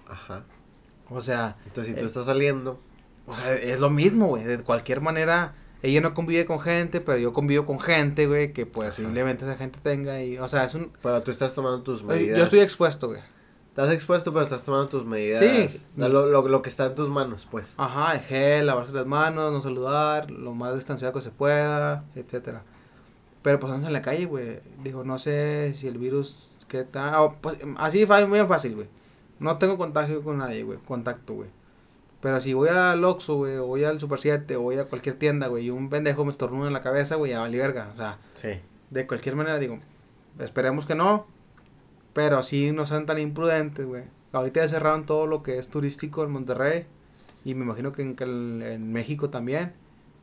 [0.08, 0.44] Ajá.
[1.10, 2.80] O sea, Entonces, si Eh, tú estás saliendo,
[3.26, 4.44] o sea, es lo mismo, güey.
[4.44, 8.66] De cualquier manera, ella no convive con gente, pero yo convivo con gente, güey, que
[8.66, 8.98] pues Ajá.
[9.02, 10.92] posiblemente esa gente tenga y, o sea, es un...
[11.02, 12.42] pero tú estás tomando tus Yo medidas.
[12.42, 13.22] estoy expuesto, güey.
[13.72, 15.40] Estás expuesto, pero estás tomando tus medidas.
[15.40, 15.82] Sí.
[15.96, 17.74] Lo, lo, lo que está en tus manos, pues.
[17.78, 22.64] Ajá, el gel, lavarse las manos, no saludar, lo más distanciado que se pueda, etcétera.
[23.42, 24.60] Pero pues andas en la calle, güey.
[24.84, 27.16] Digo, no sé si el virus, qué tal...
[27.16, 28.88] o, pues, así fa- muy fácil, güey.
[29.40, 30.78] No tengo contagio con nadie, güey.
[30.86, 31.50] Contacto, güey.
[32.20, 35.18] Pero si voy al Oxxo, güey, o voy al Super 7, o voy a cualquier
[35.18, 37.90] tienda, güey, y un pendejo me estornuda en la cabeza, güey, ya vale verga.
[37.94, 38.50] O sea, Sí.
[38.92, 39.80] de cualquier manera, digo,
[40.38, 41.26] esperemos que no.
[42.14, 44.04] Pero sí no sean tan imprudentes, güey.
[44.34, 46.86] Ahorita ya cerraron todo lo que es turístico en Monterrey.
[47.44, 49.74] Y me imagino que en, que en- en México también.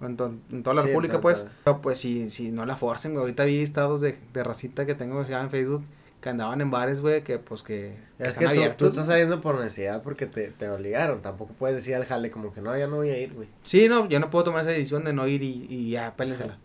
[0.00, 1.46] En, to- en toda la Sí, República, pues.
[1.64, 3.22] Pero pues si, si no la forcen, güey.
[3.22, 5.84] Ahorita vi estados de, de racita que tengo ya en Facebook.
[6.20, 9.40] Que andaban en bares, güey, que pues que, que Es están que tú, estás saliendo
[9.40, 11.22] por necesidad porque te, te obligaron.
[11.22, 13.46] Tampoco puedes decir al jale como que no, ya no voy a ir, güey.
[13.62, 16.58] Sí, no, yo no puedo tomar esa decisión de no ir y, y ya, pélensela.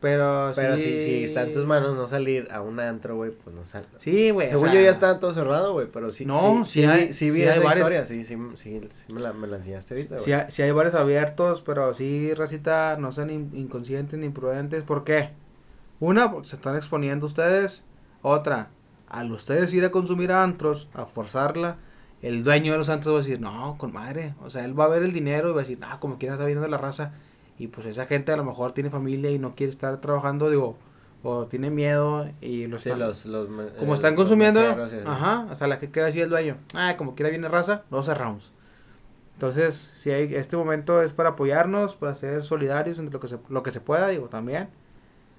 [0.00, 0.82] Pero, Pero sí.
[0.82, 3.84] si, si está en tus manos no salir a un antro, güey, pues no sal.
[3.98, 4.46] Sí, güey.
[4.46, 6.24] o Según sea, yo ya estaba todo cerrado, güey, pero sí.
[6.24, 7.78] No, sí, sí sí, hay- vi, sí vi sí hay esa bares.
[7.84, 8.06] historia.
[8.06, 10.24] Sí, sí, sí, sí me, la, me la enseñaste ahorita, güey.
[10.24, 14.84] Sí, hay- sí hay bares abiertos, pero sí, racita, no sean in- inconscientes ni imprudentes.
[14.84, 15.30] ¿Por qué?
[15.98, 17.84] Una, porque se están exponiendo ustedes.
[18.22, 18.68] Otra,
[19.08, 21.76] al ustedes ir a consumir a antros, a forzarla,
[22.22, 24.34] el dueño de los antros va a decir, no, con madre.
[24.44, 26.34] O sea, él va a ver el dinero y va a decir, ah, como quiera
[26.36, 27.14] está viendo la raza.
[27.58, 30.76] Y pues esa gente a lo mejor tiene familia y no quiere estar trabajando, digo,
[31.24, 33.22] o tiene miedo y los Sí, están- los,
[33.78, 34.60] como eh, están los consumiendo,
[35.06, 36.56] ajá, hasta la que queda así el dueño.
[36.74, 38.52] Ah, como quiera viene raza, no cerramos.
[39.34, 43.38] Entonces, si hay, este momento es para apoyarnos, para ser solidarios entre lo que se,
[43.48, 44.68] lo que se pueda, digo, también.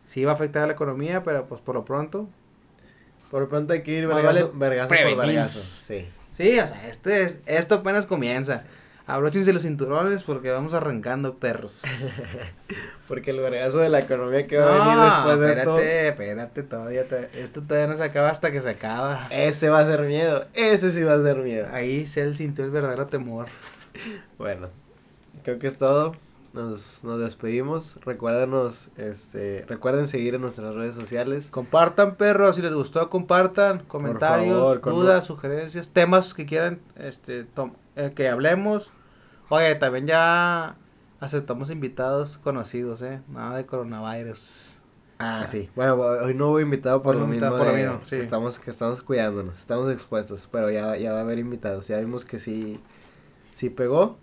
[0.05, 2.27] Sí va a afectar a la economía, pero pues por lo pronto.
[3.31, 5.17] Por lo pronto hay que ir vergazo, vale vergazo por prevenir.
[5.35, 5.59] vergazo.
[5.85, 6.07] Sí.
[6.35, 8.63] Sí, o sea, este es- esto apenas comienza.
[9.09, 11.81] Abróchense los cinturones porque vamos arrancando perros.
[13.07, 15.79] Porque el vergazo de la economía que va a venir después de esto.
[15.79, 19.25] espérate, espérate, todavía, te- esto todavía no se acaba hasta que se acaba.
[19.31, 20.45] Ese va a ser miedo.
[20.53, 21.67] Ese sí va a ser miedo.
[21.71, 23.47] Ahí se sintió el verdadero temor.
[24.37, 24.67] Bueno,
[25.43, 26.15] creo que es todo.
[26.53, 27.97] Nos, nos despedimos.
[28.05, 31.49] Recuérdenos, este, recuerden seguir en nuestras redes sociales.
[31.49, 33.79] Compartan, perros, si les gustó, compartan.
[33.87, 38.91] Comentarios, favor, con- dudas, sugerencias, temas que quieran este, tom- eh, que hablemos.
[39.49, 40.75] Oye, también ya
[41.19, 43.21] aceptamos invitados conocidos, ¿eh?
[43.29, 44.77] Nada de coronavirus.
[45.17, 45.69] Ah, sí.
[45.75, 48.15] Bueno, hoy no hubo invitado por Hoy lo mismo, por de- mismo, sí.
[48.17, 51.87] estamos que estamos cuidándonos, estamos expuestos, pero ya, ya va a haber invitados.
[51.87, 52.79] Ya vimos que sí,
[53.53, 54.17] sí pegó.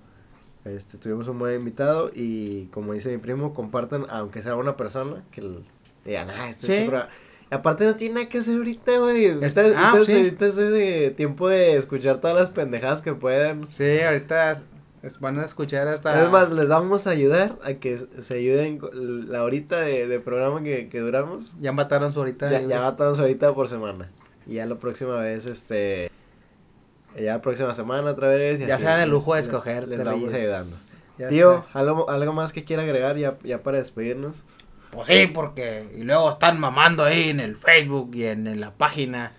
[0.65, 5.23] Este, tuvimos un buen invitado y como dice mi primo, compartan, aunque sea una persona,
[5.33, 5.65] que el-
[6.05, 6.73] digan, ah, este, Sí.
[6.73, 7.11] este programa".
[7.51, 9.27] Y aparte no tiene nada que hacer ahorita, güey.
[9.27, 10.15] Es- Ustedes, ah, ustedes sí.
[10.15, 13.71] ahorita es tiempo de escuchar todas las pendejadas que puedan.
[13.71, 14.63] Sí, ahorita
[15.07, 16.23] es- van a escuchar hasta...
[16.23, 18.81] Es más, les vamos a ayudar a que se ayuden
[19.29, 21.59] la horita de, de programa que, que duramos.
[21.61, 22.51] Ya mataron su ahorita.
[22.51, 24.11] Ya, ya matamos ahorita por semana.
[24.47, 26.11] Y ya la próxima vez, este.
[27.17, 28.61] Ya la próxima semana otra vez.
[28.61, 29.89] y Ya así, se dan el les- lujo de les- escoger.
[29.89, 30.77] Les, vamos ayudando.
[31.19, 31.65] Ya Tío.
[31.73, 34.35] ¿algo, algo más que quiera agregar ya, ya para despedirnos.
[34.91, 35.89] Pues sí, porque...
[35.97, 39.33] Y luego están mamando ahí en el Facebook y en, en la página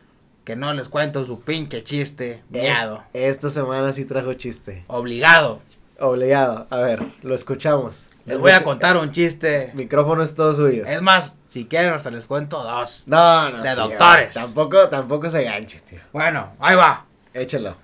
[0.47, 2.41] que no les cuento su pinche chiste.
[2.49, 3.03] Miado.
[3.11, 4.85] Es- esta semana sí trajo chiste.
[4.87, 5.59] Obligado.
[5.99, 6.67] Obligado.
[6.69, 8.07] A ver, lo escuchamos.
[8.25, 9.71] Les voy a contar un chiste.
[9.71, 10.85] El micrófono es todo suyo.
[10.85, 13.03] Es más, si quieren hasta les cuento dos.
[13.07, 13.57] No, no.
[13.61, 14.33] de tío, doctores.
[14.35, 15.99] Tampoco, tampoco se ganche, tío.
[16.13, 17.05] Bueno, ahí va.
[17.33, 17.75] Échalo.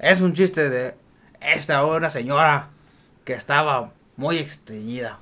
[0.00, 0.96] Es un chiste de
[1.40, 2.70] esta una señora
[3.24, 5.20] que estaba muy estreñida.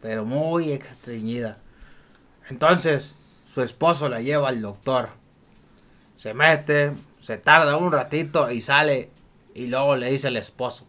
[0.00, 1.58] Pero muy estreñida.
[2.48, 3.14] Entonces,
[3.52, 5.10] su esposo la lleva al doctor.
[6.16, 9.10] Se mete, se tarda un ratito y sale.
[9.54, 10.86] Y luego le dice el esposo.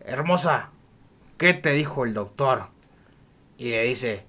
[0.00, 0.70] Hermosa,
[1.38, 2.68] ¿qué te dijo el doctor?
[3.58, 4.24] Y le dice,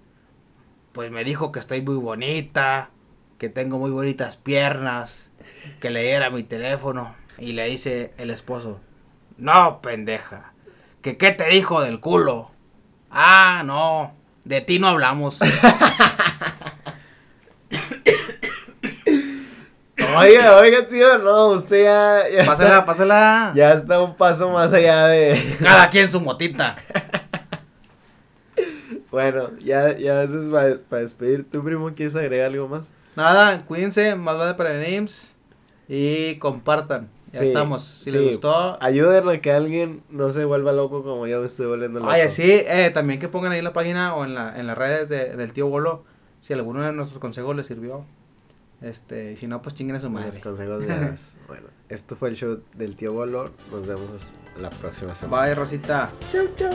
[0.91, 2.89] pues me dijo que estoy muy bonita,
[3.37, 5.31] que tengo muy bonitas piernas,
[5.79, 7.15] que le diera mi teléfono.
[7.37, 8.79] Y le dice el esposo,
[9.37, 10.53] no, pendeja,
[11.01, 12.51] que qué te dijo del culo.
[13.09, 14.13] Ah, no,
[14.43, 15.39] de ti no hablamos.
[20.17, 22.29] Oiga, oiga, tío, no, usted ya.
[22.29, 23.51] ya Pásala, está- pásala.
[23.55, 25.55] Ya está un paso más allá de.
[25.63, 26.75] Cada quien su motita.
[29.09, 30.49] Bueno, ya, ya eso es
[30.89, 31.49] para despedir.
[31.49, 32.87] ¿Tu primo quieres agregar algo más?
[33.15, 35.35] Nada, cuídense, más vale para NIMS.
[35.89, 37.09] Y compartan.
[37.33, 37.83] Ya Sí, estamos.
[37.83, 38.17] Si sí.
[38.17, 38.77] les gustó.
[38.81, 42.11] Ayuden a que alguien no se vuelva loco como yo me estoy volviendo loco.
[42.11, 44.77] Ay, así, eh, también que pongan ahí en la página o en, la, en las
[44.77, 46.03] redes de- del tío Bolo
[46.41, 48.05] si alguno de nuestros consejos les sirvió.
[48.81, 50.27] Este, si no, pues chinguen a su madre.
[50.27, 51.37] Los consejos de las...
[51.47, 53.51] Bueno, esto fue el show del tío Bolo.
[53.71, 55.45] Nos vemos la próxima semana.
[55.45, 56.09] Bye, Rosita.
[56.31, 56.71] Chau, chau.